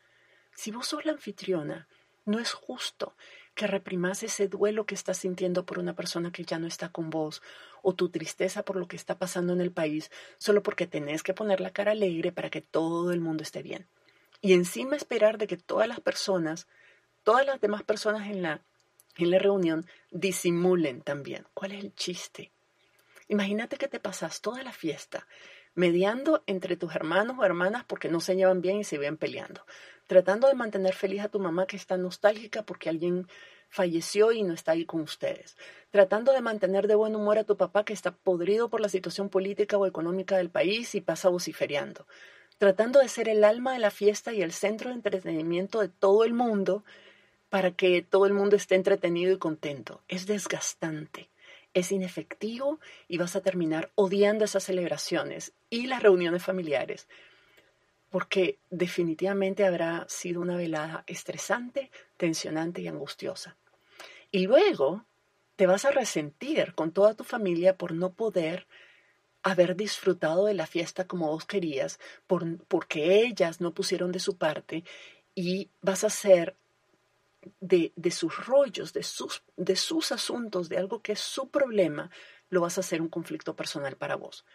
Si 0.55 0.71
vos 0.71 0.87
sos 0.87 1.03
la 1.03 1.11
anfitriona, 1.11 1.89
no 2.23 2.39
es 2.39 2.53
justo 2.53 3.17
que 3.53 3.67
reprimas 3.67 4.23
ese 4.23 4.47
duelo 4.47 4.85
que 4.85 4.95
estás 4.95 5.17
sintiendo 5.17 5.65
por 5.65 5.77
una 5.77 5.93
persona 5.93 6.31
que 6.31 6.45
ya 6.45 6.57
no 6.57 6.67
está 6.67 6.87
con 6.87 7.09
vos 7.09 7.41
o 7.81 7.95
tu 7.95 8.07
tristeza 8.07 8.63
por 8.63 8.77
lo 8.77 8.87
que 8.87 8.95
está 8.95 9.17
pasando 9.17 9.51
en 9.51 9.59
el 9.59 9.73
país 9.73 10.09
solo 10.37 10.63
porque 10.63 10.87
tenés 10.87 11.21
que 11.21 11.33
poner 11.33 11.59
la 11.59 11.71
cara 11.71 11.91
alegre 11.91 12.31
para 12.31 12.49
que 12.49 12.61
todo 12.61 13.11
el 13.11 13.19
mundo 13.19 13.43
esté 13.43 13.61
bien. 13.61 13.89
Y 14.39 14.53
encima 14.53 14.95
esperar 14.95 15.37
de 15.37 15.47
que 15.47 15.57
todas 15.57 15.89
las 15.89 15.99
personas, 15.99 16.67
todas 17.23 17.45
las 17.45 17.59
demás 17.59 17.83
personas 17.83 18.27
en 18.27 18.41
la, 18.41 18.63
en 19.17 19.31
la 19.31 19.39
reunión 19.39 19.85
disimulen 20.11 21.01
también. 21.01 21.45
¿Cuál 21.53 21.73
es 21.73 21.83
el 21.83 21.95
chiste? 21.95 22.51
Imagínate 23.27 23.77
que 23.77 23.87
te 23.87 23.99
pasas 23.99 24.41
toda 24.41 24.63
la 24.63 24.73
fiesta 24.73 25.27
mediando 25.73 26.43
entre 26.47 26.75
tus 26.75 26.95
hermanos 26.95 27.37
o 27.39 27.45
hermanas 27.45 27.85
porque 27.85 28.09
no 28.09 28.19
se 28.19 28.35
llevan 28.35 28.61
bien 28.61 28.79
y 28.79 28.83
se 28.83 28.97
ven 28.97 29.17
peleando, 29.17 29.65
tratando 30.07 30.47
de 30.47 30.53
mantener 30.53 30.93
feliz 30.93 31.21
a 31.21 31.29
tu 31.29 31.39
mamá 31.39 31.65
que 31.65 31.77
está 31.77 31.97
nostálgica 31.97 32.63
porque 32.63 32.89
alguien 32.89 33.27
falleció 33.69 34.33
y 34.33 34.43
no 34.43 34.53
está 34.53 34.73
ahí 34.73 34.85
con 34.85 35.01
ustedes, 35.01 35.55
tratando 35.89 36.33
de 36.33 36.41
mantener 36.41 36.87
de 36.87 36.95
buen 36.95 37.15
humor 37.15 37.37
a 37.37 37.45
tu 37.45 37.55
papá 37.55 37.85
que 37.85 37.93
está 37.93 38.11
podrido 38.11 38.69
por 38.69 38.81
la 38.81 38.89
situación 38.89 39.29
política 39.29 39.77
o 39.77 39.85
económica 39.85 40.35
del 40.35 40.49
país 40.49 40.93
y 40.93 40.99
pasa 40.99 41.29
vociferiando, 41.29 42.05
tratando 42.57 42.99
de 42.99 43.07
ser 43.07 43.29
el 43.29 43.45
alma 43.45 43.71
de 43.71 43.79
la 43.79 43.91
fiesta 43.91 44.33
y 44.33 44.41
el 44.41 44.51
centro 44.51 44.89
de 44.89 44.95
entretenimiento 44.95 45.79
de 45.79 45.87
todo 45.87 46.25
el 46.25 46.33
mundo 46.33 46.83
para 47.51 47.69
que 47.69 48.01
todo 48.01 48.25
el 48.25 48.33
mundo 48.33 48.55
esté 48.55 48.73
entretenido 48.73 49.31
y 49.31 49.37
contento. 49.37 50.01
Es 50.07 50.25
desgastante 50.25 51.29
es 51.73 51.91
inefectivo 51.91 52.79
y 53.07 53.17
vas 53.17 53.35
a 53.35 53.41
terminar 53.41 53.91
odiando 53.95 54.45
esas 54.45 54.63
celebraciones 54.63 55.53
y 55.69 55.87
las 55.87 56.03
reuniones 56.03 56.43
familiares, 56.43 57.07
porque 58.09 58.59
definitivamente 58.69 59.65
habrá 59.65 60.05
sido 60.09 60.41
una 60.41 60.57
velada 60.57 61.03
estresante, 61.07 61.91
tensionante 62.17 62.81
y 62.81 62.87
angustiosa. 62.87 63.55
Y 64.31 64.47
luego 64.47 65.05
te 65.55 65.67
vas 65.67 65.85
a 65.85 65.91
resentir 65.91 66.73
con 66.73 66.91
toda 66.91 67.13
tu 67.13 67.23
familia 67.23 67.77
por 67.77 67.93
no 67.93 68.11
poder 68.13 68.67
haber 69.43 69.75
disfrutado 69.75 70.45
de 70.45 70.53
la 70.53 70.67
fiesta 70.67 71.07
como 71.07 71.27
vos 71.27 71.45
querías, 71.45 71.99
por, 72.27 72.57
porque 72.65 73.21
ellas 73.21 73.61
no 73.61 73.73
pusieron 73.73 74.11
de 74.11 74.19
su 74.19 74.37
parte 74.37 74.83
y 75.33 75.69
vas 75.81 76.03
a 76.03 76.09
ser 76.09 76.55
de, 77.59 78.11
sus 78.11 78.45
rollos, 78.45 78.93
de 78.93 79.03
sus, 79.03 79.43
de 79.57 79.75
sus 79.75 80.11
asuntos, 80.11 80.69
de 80.69 80.77
algo 80.77 81.01
que 81.01 81.13
es 81.13 81.19
su 81.19 81.49
problema, 81.49 82.09
lo 82.49 82.61
vas 82.61 82.77
a 82.77 82.81
hacer 82.81 83.01
un 83.01 83.09
conflicto 83.09 83.55
personal 83.55 83.95
para 83.97 84.15
vos. 84.15 84.45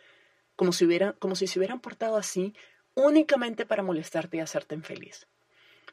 Como 0.54 0.72
si, 0.72 0.86
como 1.18 1.36
si 1.36 1.46
se 1.46 1.58
hubieran 1.58 1.80
portado 1.80 2.16
así 2.16 2.54
únicamente 2.94 3.66
para 3.66 3.82
molestarte 3.82 4.38
y 4.38 4.40
hacerte 4.40 4.74
infeliz. 4.74 5.26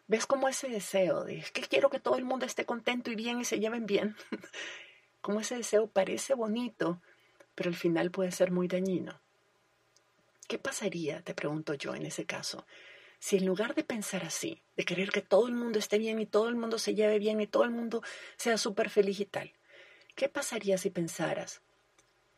¿Ves 0.07 0.25
cómo 0.25 0.49
ese 0.49 0.69
deseo 0.69 1.23
de 1.23 1.43
que 1.53 1.61
quiero 1.61 1.89
que 1.89 1.99
todo 1.99 2.17
el 2.17 2.25
mundo 2.25 2.45
esté 2.45 2.65
contento 2.65 3.11
y 3.11 3.15
bien 3.15 3.39
y 3.39 3.45
se 3.45 3.59
lleven 3.59 3.85
bien? 3.85 4.15
como 5.21 5.39
ese 5.39 5.55
deseo 5.55 5.87
parece 5.87 6.33
bonito, 6.33 7.01
pero 7.55 7.69
al 7.69 7.75
final 7.75 8.11
puede 8.11 8.31
ser 8.31 8.51
muy 8.51 8.67
dañino. 8.67 9.21
¿Qué 10.47 10.59
pasaría, 10.59 11.21
te 11.21 11.33
pregunto 11.33 11.73
yo, 11.73 11.95
en 11.95 12.05
ese 12.05 12.25
caso, 12.25 12.65
si 13.23 13.37
en 13.37 13.45
lugar 13.45 13.73
de 13.73 13.85
pensar 13.85 14.25
así, 14.25 14.61
de 14.75 14.83
querer 14.83 15.09
que 15.09 15.21
todo 15.21 15.47
el 15.47 15.55
mundo 15.55 15.79
esté 15.79 15.97
bien 15.97 16.19
y 16.19 16.25
todo 16.25 16.49
el 16.49 16.57
mundo 16.57 16.77
se 16.77 16.93
lleve 16.93 17.19
bien 17.19 17.39
y 17.39 17.47
todo 17.47 17.63
el 17.63 17.69
mundo 17.69 18.03
sea 18.35 18.57
súper 18.57 18.89
feliz 18.89 19.17
y 19.21 19.25
tal, 19.25 19.53
¿qué 20.13 20.27
pasaría 20.27 20.77
si 20.77 20.89
pensaras, 20.89 21.61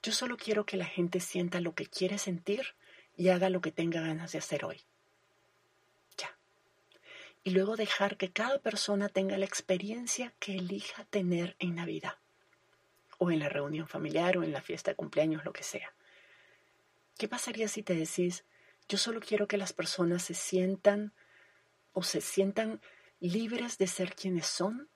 yo 0.04 0.12
solo 0.12 0.38
quiero 0.38 0.67
que 0.67 0.78
la 0.78 0.86
gente 0.86 1.21
sienta 1.21 1.60
lo 1.60 1.74
que 1.74 1.88
quiere 1.88 2.19
sentir 2.19 2.76
y 3.17 3.30
haga 3.30 3.50
lo 3.50 3.62
que 3.62 3.71
tenga 3.71 4.02
ganas 4.02 4.32
de 4.32 4.38
hacer 4.38 4.63
hoy? 4.63 4.84
Ya. 6.19 6.38
Y 7.43 7.50
luego 7.50 7.78
dejar 7.78 8.15
que 8.15 8.32
cada 8.32 8.60
persona 8.60 9.10
tenga 9.10 9.39
la 9.39 9.45
experiencia 9.45 10.36
que 10.38 10.56
elija 10.56 11.06
tener 11.06 11.56
en 11.58 11.74
Navidad, 11.74 12.19
o 13.17 13.32
en 13.32 13.39
la 13.39 13.50
reunión 13.50 13.88
familiar, 13.88 14.38
o 14.38 14.43
en 14.43 14.52
la 14.52 14.62
fiesta 14.62 14.91
de 14.91 14.95
cumpleaños, 14.98 15.45
lo 15.45 15.52
que 15.52 15.63
sea. 15.63 15.95
¿Qué 17.17 17.28
pasaría 17.28 17.67
si 17.69 17.82
te 17.82 17.95
decís, 17.95 18.45
yo 18.88 18.98
solo 18.98 19.19
quiero 19.19 19.48
que 19.48 19.58
las 19.58 19.74
personas 19.74 20.24
se 20.24 20.34
sientan 20.34 21.13
o 21.93 22.04
se 22.04 22.21
sientan 22.21 22.81
libres 23.19 23.77
de 23.77 23.88
ser 23.88 24.15
quienes 24.15 24.46
son 24.46 24.90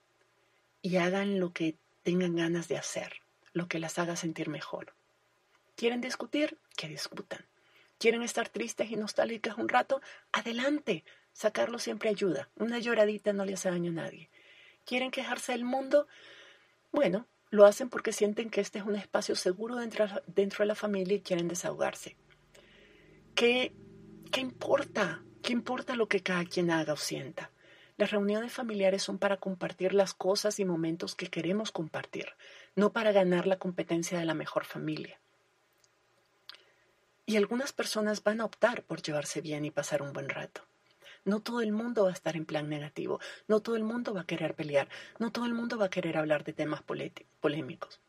y 0.82 0.98
hagan 0.98 1.40
lo 1.40 1.54
que 1.54 1.78
tengan 2.04 2.36
ganas 2.36 2.68
de 2.68 2.78
hacer, 2.78 3.22
lo 3.54 3.68
que 3.68 3.80
las 3.80 4.00
haga 4.00 4.16
sentir 4.16 4.50
mejor. 4.50 4.94
¿Quieren 5.76 6.02
discutir? 6.02 6.58
Que 6.76 6.88
discutan. 6.88 7.46
¿Quieren 7.98 8.22
estar 8.22 8.50
tristes 8.50 8.92
y 8.92 8.96
nostálgicas 8.96 9.58
un 9.58 9.70
rato? 9.70 10.02
Adelante. 10.32 11.04
Sacarlo 11.34 11.80
siempre 11.80 12.10
ayuda. 12.10 12.50
Una 12.56 12.80
lloradita 12.80 13.34
no 13.34 13.46
le 13.46 13.54
hace 13.54 13.70
daño 13.70 13.92
a 13.92 13.96
nadie. 13.96 14.30
¿Quieren 14.86 15.12
quejarse 15.12 15.52
del 15.52 15.64
mundo? 15.64 16.08
Bueno, 16.92 17.28
lo 17.50 17.66
hacen 17.66 17.90
porque 17.90 18.12
sienten 18.12 18.50
que 18.50 18.62
este 18.62 18.80
es 18.80 18.86
un 18.86 18.96
espacio 18.96 19.36
seguro 19.36 19.76
dentro, 19.76 20.06
dentro 20.28 20.64
de 20.64 20.68
la 20.68 20.76
familia 20.76 21.18
y 21.18 21.22
quieren 21.22 21.48
desahogarse. 21.48 22.16
¿Qué, 23.40 23.72
¿Qué 24.34 24.42
importa? 24.42 25.24
¿Qué 25.42 25.54
importa 25.54 25.96
lo 25.96 26.10
que 26.10 26.20
cada 26.20 26.44
quien 26.44 26.72
haga 26.72 26.92
o 26.92 26.98
sienta? 26.98 27.52
Las 27.96 28.12
reuniones 28.12 28.52
familiares 28.52 29.02
son 29.02 29.18
para 29.18 29.38
compartir 29.38 29.94
las 29.94 30.14
cosas 30.14 30.60
y 30.60 30.66
momentos 30.66 31.16
que 31.16 31.30
queremos 31.30 31.72
compartir, 31.72 32.34
no 32.76 32.92
para 32.92 33.14
ganar 33.14 33.48
la 33.48 33.58
competencia 33.58 34.20
de 34.20 34.26
la 34.26 34.34
mejor 34.34 34.66
familia. 34.66 35.22
Y 37.26 37.38
algunas 37.38 37.72
personas 37.72 38.24
van 38.26 38.42
a 38.42 38.44
optar 38.44 38.84
por 38.84 39.02
llevarse 39.02 39.40
bien 39.40 39.64
y 39.64 39.72
pasar 39.72 40.02
un 40.02 40.12
buen 40.12 40.28
rato. 40.28 40.66
No 41.24 41.40
todo 41.40 41.62
el 41.62 41.72
mundo 41.72 42.04
va 42.04 42.10
a 42.10 42.14
estar 42.16 42.36
en 42.36 42.46
plan 42.46 42.68
negativo, 42.68 43.22
no 43.48 43.62
todo 43.62 43.78
el 43.78 43.86
mundo 43.86 44.14
va 44.14 44.20
a 44.20 44.28
querer 44.28 44.54
pelear, 44.54 44.90
no 45.18 45.32
todo 45.32 45.46
el 45.46 45.54
mundo 45.54 45.78
va 45.78 45.86
a 45.86 45.90
querer 45.90 46.18
hablar 46.18 46.44
de 46.44 46.52
temas 46.52 46.82
polémicos. 46.84 48.02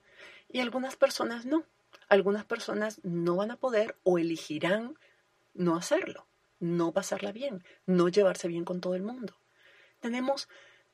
Y 0.48 0.58
algunas 0.58 0.96
personas 0.96 1.46
no. 1.46 1.62
Algunas 2.08 2.44
personas 2.44 2.98
no 3.04 3.36
van 3.36 3.52
a 3.52 3.56
poder 3.56 3.96
o 4.02 4.18
elegirán 4.18 4.96
no 5.54 5.76
hacerlo, 5.76 6.26
no 6.58 6.92
pasarla 6.92 7.32
bien, 7.32 7.64
no 7.86 8.08
llevarse 8.08 8.48
bien 8.48 8.64
con 8.64 8.80
todo 8.80 8.94
el 8.94 9.02
mundo. 9.02 9.36
Tenemos 10.00 10.48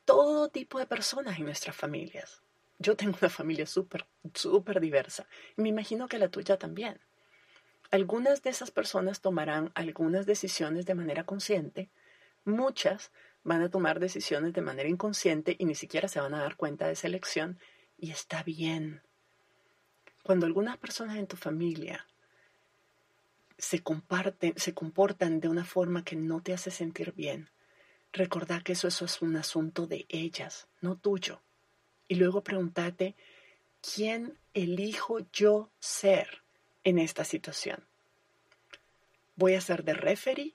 todo 0.05 0.49
tipo 0.49 0.79
de 0.79 0.87
personas 0.87 1.39
en 1.39 1.45
nuestras 1.45 1.77
familias. 1.77 2.43
Yo 2.79 2.97
tengo 2.97 3.17
una 3.21 3.31
familia 3.31 3.67
súper, 3.67 4.07
súper 4.35 4.81
diversa 4.81 5.27
me 5.57 5.69
imagino 5.69 6.09
que 6.09 6.19
la 6.19 6.29
tuya 6.29 6.59
también. 6.59 7.01
Algunas 7.91 8.43
de 8.43 8.51
esas 8.51 8.71
personas 8.71 9.21
tomarán 9.21 9.71
algunas 9.75 10.27
decisiones 10.27 10.87
de 10.87 10.95
manera 10.95 11.25
consciente, 11.25 11.89
muchas 12.45 13.13
van 13.45 13.63
a 13.63 13.71
tomar 13.71 14.01
decisiones 14.01 14.53
de 14.53 14.61
manera 14.61 14.89
inconsciente 14.89 15.57
y 15.59 15.65
ni 15.65 15.75
siquiera 15.75 16.09
se 16.09 16.21
van 16.21 16.35
a 16.35 16.41
dar 16.41 16.57
cuenta 16.57 16.87
de 16.87 16.95
esa 16.95 17.07
elección 17.07 17.59
y 17.97 18.11
está 18.11 18.43
bien. 18.43 19.03
Cuando 20.25 20.47
algunas 20.47 20.77
personas 20.79 21.17
en 21.17 21.29
tu 21.29 21.37
familia 21.37 22.07
se 23.59 23.83
comparten, 23.83 24.55
se 24.57 24.75
comportan 24.75 25.41
de 25.41 25.49
una 25.49 25.65
forma 25.65 26.05
que 26.05 26.17
no 26.17 26.43
te 26.43 26.53
hace 26.53 26.71
sentir 26.71 27.13
bien, 27.13 27.51
recordá 28.13 28.61
que 28.61 28.73
eso, 28.73 28.89
eso 28.89 29.05
es 29.05 29.23
un 29.23 29.37
asunto 29.37 29.87
de 29.87 30.07
ellas, 30.09 30.69
no 30.81 30.97
tuyo. 30.97 31.43
Y 32.09 32.17
luego 32.17 32.43
pregúntate, 32.43 33.17
¿quién 33.81 34.39
elijo 34.55 35.19
yo 35.33 35.71
ser? 35.81 36.47
en 36.87 37.01
esta 37.01 37.25
situación. 37.25 37.85
Voy 39.35 39.55
a 39.55 39.61
ser 39.61 39.83
de 39.83 39.93
referee 39.93 40.55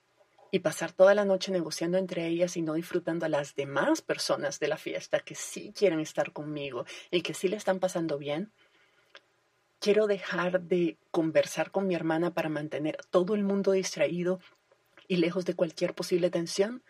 y 0.49 0.59
pasar 0.59 0.93
toda 0.93 1.13
la 1.13 1.25
noche 1.25 1.51
negociando 1.51 1.97
entre 1.97 2.25
ellas 2.25 2.55
y 2.55 2.61
no 2.61 2.73
disfrutando 2.73 3.25
a 3.25 3.29
las 3.29 3.53
demás 3.53 4.01
personas 4.01 4.57
de 4.57 4.69
la 4.69 4.77
fiesta 4.77 5.19
que 5.19 5.35
sí 5.35 5.73
quieren 5.77 5.99
estar 5.99 6.31
conmigo 6.31 6.85
y 7.11 7.21
que 7.21 7.33
sí 7.33 7.49
le 7.49 7.57
están 7.57 7.79
pasando 7.79 8.17
bien. 8.17 8.53
Quiero 9.81 10.05
dejar 10.05 10.61
de 10.61 10.99
conversar 11.09 11.71
con 11.71 11.87
mi 11.87 11.95
hermana 11.95 12.35
para 12.35 12.49
mantener 12.49 12.97
todo 13.09 13.33
el 13.33 13.43
mundo 13.43 13.71
distraído 13.71 14.39
y 15.07 15.15
lejos 15.15 15.43
de 15.45 15.55
cualquier 15.55 15.95
posible 15.95 16.29
tensión. 16.29 16.83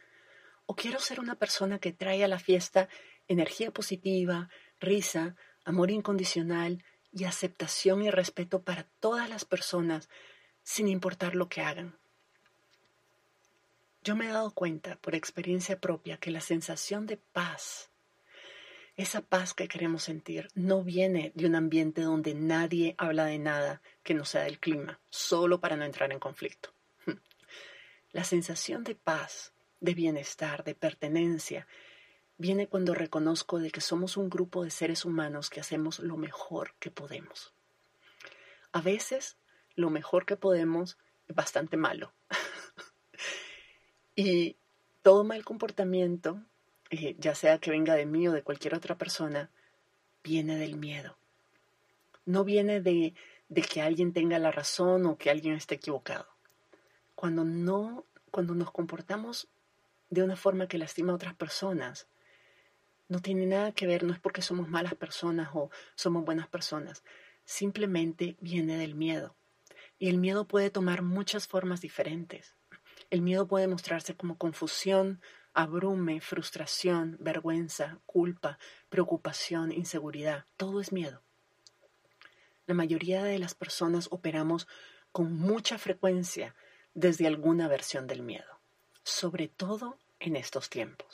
O 0.65 0.75
quiero 0.75 0.99
ser 0.99 1.21
una 1.21 1.35
persona 1.35 1.79
que 1.79 1.93
trae 1.93 2.21
a 2.21 2.27
la 2.27 2.37
fiesta 2.37 2.89
energía 3.29 3.71
positiva, 3.71 4.49
risa, 4.81 5.37
amor 5.63 5.89
incondicional, 5.89 6.83
y 7.13 7.23
aceptación 7.23 8.01
y 8.03 8.09
respeto 8.09 8.63
para 8.63 8.83
todas 8.99 9.29
las 9.29 9.45
personas, 9.45 10.09
sin 10.63 10.89
importar 10.89 11.35
lo 11.35 11.47
que 11.47 11.61
hagan. 11.61 11.97
Yo 14.03 14.17
me 14.17 14.27
he 14.27 14.31
dado 14.33 14.51
cuenta 14.51 14.97
por 14.97 15.15
experiencia 15.15 15.79
propia 15.79 16.17
que 16.17 16.31
la 16.31 16.41
sensación 16.41 17.05
de 17.05 17.15
paz, 17.17 17.90
esa 19.01 19.21
paz 19.21 19.53
que 19.53 19.67
queremos 19.67 20.03
sentir, 20.03 20.49
no 20.53 20.83
viene 20.83 21.31
de 21.35 21.45
un 21.47 21.55
ambiente 21.55 22.01
donde 22.01 22.35
nadie 22.35 22.95
habla 22.97 23.25
de 23.25 23.39
nada 23.39 23.81
que 24.03 24.13
no 24.13 24.25
sea 24.25 24.43
del 24.43 24.59
clima, 24.59 24.99
solo 25.09 25.59
para 25.59 25.75
no 25.75 25.85
entrar 25.85 26.11
en 26.11 26.19
conflicto. 26.19 26.73
La 28.11 28.23
sensación 28.25 28.83
de 28.83 28.95
paz, 28.95 29.53
de 29.79 29.93
bienestar, 29.93 30.63
de 30.65 30.75
pertenencia, 30.75 31.65
viene 32.37 32.67
cuando 32.67 32.93
reconozco 32.93 33.59
de 33.59 33.71
que 33.71 33.81
somos 33.81 34.17
un 34.17 34.29
grupo 34.29 34.63
de 34.63 34.71
seres 34.71 35.05
humanos 35.05 35.49
que 35.49 35.61
hacemos 35.61 35.99
lo 35.99 36.17
mejor 36.17 36.75
que 36.79 36.91
podemos. 36.91 37.53
A 38.73 38.81
veces 38.81 39.37
lo 39.75 39.89
mejor 39.89 40.25
que 40.25 40.35
podemos 40.35 40.97
es 41.27 41.35
bastante 41.35 41.77
malo. 41.77 42.13
y 44.15 44.57
todo 45.01 45.23
mal 45.23 45.45
comportamiento, 45.45 46.43
eh, 46.91 47.15
ya 47.17 47.33
sea 47.35 47.57
que 47.57 47.71
venga 47.71 47.95
de 47.95 48.05
mí 48.05 48.27
o 48.27 48.33
de 48.33 48.43
cualquier 48.43 48.75
otra 48.75 48.97
persona, 48.97 49.49
viene 50.23 50.57
del 50.57 50.75
miedo. 50.75 51.17
No 52.25 52.43
viene 52.43 52.81
de, 52.81 53.15
de 53.49 53.61
que 53.61 53.81
alguien 53.81 54.13
tenga 54.13 54.37
la 54.39 54.51
razón 54.51 55.05
o 55.05 55.17
que 55.17 55.29
alguien 55.29 55.55
esté 55.55 55.75
equivocado. 55.75 56.27
Cuando 57.15 57.45
no, 57.45 58.05
cuando 58.29 58.53
nos 58.53 58.71
comportamos 58.71 59.47
de 60.09 60.21
una 60.21 60.35
forma 60.35 60.67
que 60.67 60.77
lastima 60.77 61.13
a 61.13 61.15
otras 61.15 61.33
personas, 61.33 62.07
no 63.07 63.19
tiene 63.21 63.45
nada 63.45 63.71
que 63.71 63.87
ver, 63.87 64.03
no 64.03 64.13
es 64.13 64.19
porque 64.19 64.41
somos 64.41 64.67
malas 64.67 64.95
personas 64.95 65.49
o 65.53 65.69
somos 65.95 66.25
buenas 66.25 66.47
personas, 66.47 67.03
simplemente 67.45 68.37
viene 68.41 68.77
del 68.77 68.95
miedo. 68.95 69.35
Y 69.97 70.09
el 70.09 70.17
miedo 70.17 70.47
puede 70.47 70.69
tomar 70.69 71.01
muchas 71.03 71.47
formas 71.47 71.81
diferentes. 71.81 72.55
El 73.09 73.21
miedo 73.21 73.47
puede 73.47 73.67
mostrarse 73.67 74.15
como 74.15 74.37
confusión, 74.37 75.21
abrume, 75.53 76.21
frustración, 76.21 77.17
vergüenza, 77.19 77.99
culpa, 78.05 78.57
preocupación, 78.89 79.71
inseguridad. 79.71 80.45
Todo 80.57 80.81
es 80.81 80.91
miedo. 80.91 81.21
La 82.67 82.73
mayoría 82.73 83.23
de 83.23 83.39
las 83.39 83.55
personas 83.55 84.07
operamos 84.11 84.67
con 85.11 85.35
mucha 85.35 85.77
frecuencia 85.77 86.55
desde 86.93 87.27
alguna 87.27 87.67
versión 87.67 88.07
del 88.07 88.21
miedo, 88.21 88.59
sobre 89.03 89.47
todo 89.47 89.97
en 90.19 90.35
estos 90.35 90.69
tiempos. 90.69 91.07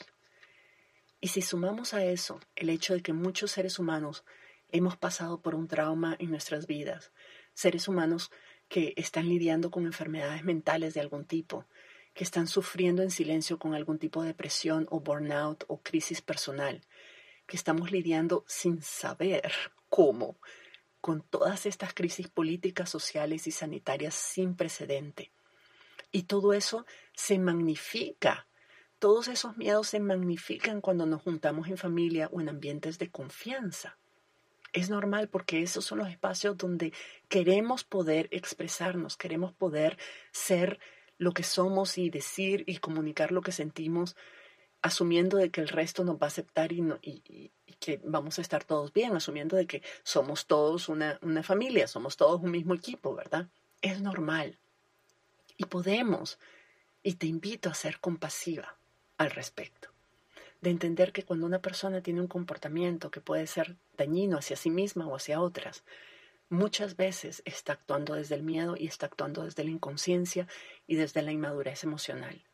Y 1.20 1.28
si 1.28 1.42
sumamos 1.42 1.94
a 1.94 2.04
eso 2.04 2.40
el 2.54 2.70
hecho 2.70 2.94
de 2.94 3.02
que 3.02 3.12
muchos 3.12 3.50
seres 3.50 3.78
humanos 3.78 4.24
hemos 4.70 4.96
pasado 4.96 5.40
por 5.40 5.54
un 5.54 5.66
trauma 5.66 6.14
en 6.18 6.30
nuestras 6.30 6.66
vidas, 6.66 7.12
seres 7.54 7.88
humanos 7.88 8.30
que 8.68 8.92
están 8.96 9.28
lidiando 9.28 9.70
con 9.70 9.86
enfermedades 9.86 10.44
mentales 10.44 10.94
de 10.94 11.00
algún 11.00 11.24
tipo, 11.24 11.64
que 12.18 12.24
están 12.24 12.48
sufriendo 12.48 13.04
en 13.04 13.12
silencio 13.12 13.60
con 13.60 13.76
algún 13.76 14.00
tipo 14.00 14.22
de 14.22 14.28
depresión 14.30 14.88
o 14.90 14.98
burnout 14.98 15.62
o 15.68 15.80
crisis 15.80 16.20
personal, 16.20 16.80
que 17.46 17.56
estamos 17.56 17.92
lidiando 17.92 18.44
sin 18.48 18.82
saber 18.82 19.52
cómo 19.88 20.36
con 21.00 21.22
todas 21.22 21.64
estas 21.64 21.94
crisis 21.94 22.26
políticas, 22.26 22.90
sociales 22.90 23.46
y 23.46 23.52
sanitarias 23.52 24.16
sin 24.16 24.56
precedente. 24.56 25.30
Y 26.10 26.24
todo 26.24 26.54
eso 26.54 26.86
se 27.14 27.38
magnifica 27.38 28.48
todos 28.98 29.28
esos 29.28 29.56
miedos 29.56 29.86
se 29.86 30.00
magnifican 30.00 30.80
cuando 30.80 31.06
nos 31.06 31.22
juntamos 31.22 31.68
en 31.68 31.76
familia 31.76 32.28
o 32.32 32.40
en 32.40 32.48
ambientes 32.48 32.98
de 32.98 33.12
confianza. 33.12 33.96
Es 34.72 34.90
normal 34.90 35.28
porque 35.28 35.62
esos 35.62 35.84
son 35.84 35.98
los 35.98 36.08
espacios 36.08 36.56
donde 36.56 36.92
queremos 37.28 37.84
poder 37.84 38.26
expresarnos, 38.32 39.16
queremos 39.16 39.52
poder 39.52 39.98
ser 40.32 40.80
lo 41.18 41.32
que 41.32 41.42
somos 41.42 41.98
y 41.98 42.10
decir 42.10 42.64
y 42.66 42.78
comunicar 42.78 43.32
lo 43.32 43.42
que 43.42 43.52
sentimos, 43.52 44.16
asumiendo 44.82 45.36
de 45.36 45.50
que 45.50 45.60
el 45.60 45.68
resto 45.68 46.04
nos 46.04 46.16
va 46.16 46.24
a 46.24 46.28
aceptar 46.28 46.72
y, 46.72 47.52
que 47.80 48.00
vamos 48.04 48.38
a 48.38 48.42
estar 48.42 48.64
todos 48.64 48.92
bien, 48.92 49.14
asumiendo 49.14 49.56
de 49.56 49.66
que 49.66 49.82
somos 50.02 50.46
todos 50.46 50.88
una, 50.88 51.18
una 51.22 51.42
familia, 51.42 51.86
somos 51.86 52.16
todos 52.16 52.40
un 52.40 52.50
mismo 52.50 52.74
equipo, 52.74 53.14
¿verdad? 53.14 53.48
Es 53.82 54.00
normal. 54.00 54.58
Y 55.56 55.64
podemos, 55.66 56.38
y 57.02 57.14
te 57.14 57.26
invito 57.26 57.68
a 57.68 57.74
ser 57.74 58.00
compasiva 58.00 58.76
al 59.16 59.30
respecto. 59.30 59.90
De 60.60 60.70
entender 60.70 61.12
que 61.12 61.22
cuando 61.22 61.46
una 61.46 61.60
persona 61.60 62.00
tiene 62.00 62.20
un 62.20 62.26
comportamiento 62.26 63.10
que 63.10 63.20
puede 63.20 63.46
ser 63.46 63.76
dañino 63.96 64.38
hacia 64.38 64.56
sí 64.56 64.70
misma 64.70 65.06
o 65.06 65.14
hacia 65.14 65.40
otras, 65.40 65.84
muchas 66.48 66.96
veces 66.96 67.42
está 67.44 67.74
actuando 67.74 68.14
desde 68.14 68.34
el 68.34 68.42
miedo 68.42 68.76
y 68.76 68.86
está 68.86 69.06
actuando 69.06 69.44
desde 69.44 69.64
la 69.64 69.70
inconsciencia 69.70 70.46
y 70.86 70.96
desde 70.96 71.22
la 71.22 71.32
inmadurez 71.32 71.84
emocional. 71.84 72.44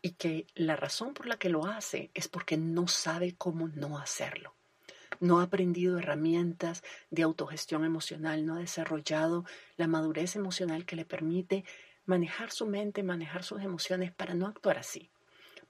Y 0.00 0.12
que 0.12 0.46
la 0.54 0.76
razón 0.76 1.14
por 1.14 1.26
la 1.26 1.36
que 1.36 1.48
lo 1.48 1.66
hace 1.66 2.10
es 2.14 2.28
porque 2.28 2.56
no 2.56 2.88
sabe 2.88 3.34
cómo 3.36 3.68
no 3.68 3.98
hacerlo. 3.98 4.54
No 5.20 5.40
ha 5.40 5.44
aprendido 5.44 5.98
herramientas 5.98 6.82
de 7.10 7.22
autogestión 7.22 7.84
emocional, 7.84 8.44
no 8.44 8.56
ha 8.56 8.58
desarrollado 8.58 9.44
la 9.76 9.86
madurez 9.86 10.34
emocional 10.34 10.84
que 10.84 10.96
le 10.96 11.04
permite 11.04 11.64
manejar 12.06 12.50
su 12.50 12.66
mente, 12.66 13.02
manejar 13.02 13.44
sus 13.44 13.62
emociones 13.62 14.12
para 14.12 14.34
no 14.34 14.46
actuar 14.48 14.78
así 14.78 15.10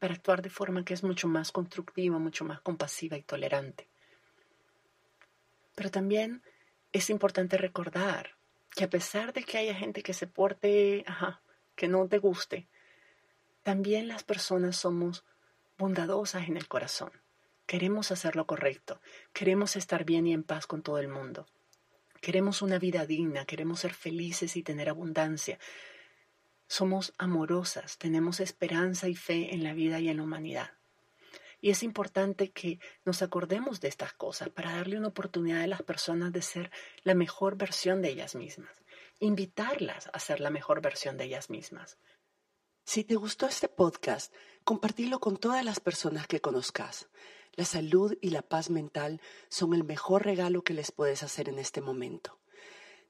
para 0.02 0.14
actuar 0.14 0.42
de 0.42 0.50
forma 0.50 0.84
que 0.84 0.94
es 0.94 1.04
mucho 1.04 1.28
más 1.28 1.52
constructiva, 1.52 2.18
mucho 2.18 2.44
más 2.44 2.60
compasiva 2.60 3.16
y 3.16 3.22
tolerante. 3.22 3.86
Pero 5.76 5.92
también 5.92 6.42
es 6.92 7.10
importante 7.10 7.56
recordar 7.56 8.36
que 8.70 8.84
a 8.84 8.90
pesar 8.90 9.32
de 9.32 9.44
que 9.44 9.58
haya 9.58 9.74
gente 9.74 10.02
que 10.02 10.14
se 10.14 10.26
porte, 10.26 11.04
que 11.74 11.88
no 11.88 12.06
te 12.08 12.18
guste, 12.18 12.68
también 13.62 14.08
las 14.08 14.24
personas 14.24 14.76
somos 14.76 15.24
bondadosas 15.78 16.48
en 16.48 16.56
el 16.56 16.68
corazón. 16.68 17.12
Queremos 17.66 18.10
hacer 18.10 18.36
lo 18.36 18.46
correcto, 18.46 19.00
queremos 19.32 19.76
estar 19.76 20.04
bien 20.04 20.26
y 20.26 20.32
en 20.32 20.42
paz 20.42 20.66
con 20.66 20.82
todo 20.82 20.98
el 20.98 21.08
mundo. 21.08 21.46
Queremos 22.20 22.62
una 22.62 22.78
vida 22.78 23.06
digna, 23.06 23.46
queremos 23.46 23.80
ser 23.80 23.94
felices 23.94 24.56
y 24.56 24.62
tener 24.62 24.88
abundancia, 24.88 25.58
somos 26.68 27.12
amorosas, 27.18 27.98
tenemos 27.98 28.40
esperanza 28.40 29.08
y 29.08 29.14
fe 29.14 29.54
en 29.54 29.62
la 29.62 29.74
vida 29.74 30.00
y 30.00 30.08
en 30.08 30.16
la 30.16 30.22
humanidad. 30.22 30.70
Y 31.62 31.70
es 31.70 31.82
importante 31.84 32.50
que 32.50 32.80
nos 33.04 33.22
acordemos 33.22 33.80
de 33.80 33.86
estas 33.86 34.12
cosas 34.12 34.48
para 34.50 34.72
darle 34.72 34.98
una 34.98 35.06
oportunidad 35.08 35.62
a 35.62 35.68
las 35.68 35.82
personas 35.82 36.32
de 36.32 36.42
ser 36.42 36.72
la 37.04 37.14
mejor 37.14 37.56
versión 37.56 38.02
de 38.02 38.10
ellas 38.10 38.34
mismas. 38.34 38.82
invitarlas 39.20 40.10
a 40.12 40.18
ser 40.18 40.40
la 40.40 40.50
mejor 40.50 40.82
versión 40.82 41.16
de 41.16 41.26
ellas 41.26 41.48
mismas. 41.48 41.96
Si 42.84 43.04
te 43.04 43.14
gustó 43.14 43.46
este 43.46 43.68
podcast, 43.68 44.34
compartilo 44.64 45.20
con 45.20 45.36
todas 45.36 45.64
las 45.64 45.78
personas 45.78 46.26
que 46.26 46.40
conozcas. 46.40 47.08
La 47.52 47.64
salud 47.64 48.18
y 48.20 48.30
la 48.30 48.42
paz 48.42 48.68
mental 48.68 49.20
son 49.48 49.74
el 49.74 49.84
mejor 49.84 50.24
regalo 50.24 50.64
que 50.64 50.74
les 50.74 50.90
puedes 50.90 51.22
hacer 51.22 51.48
en 51.48 51.60
este 51.60 51.80
momento. 51.80 52.40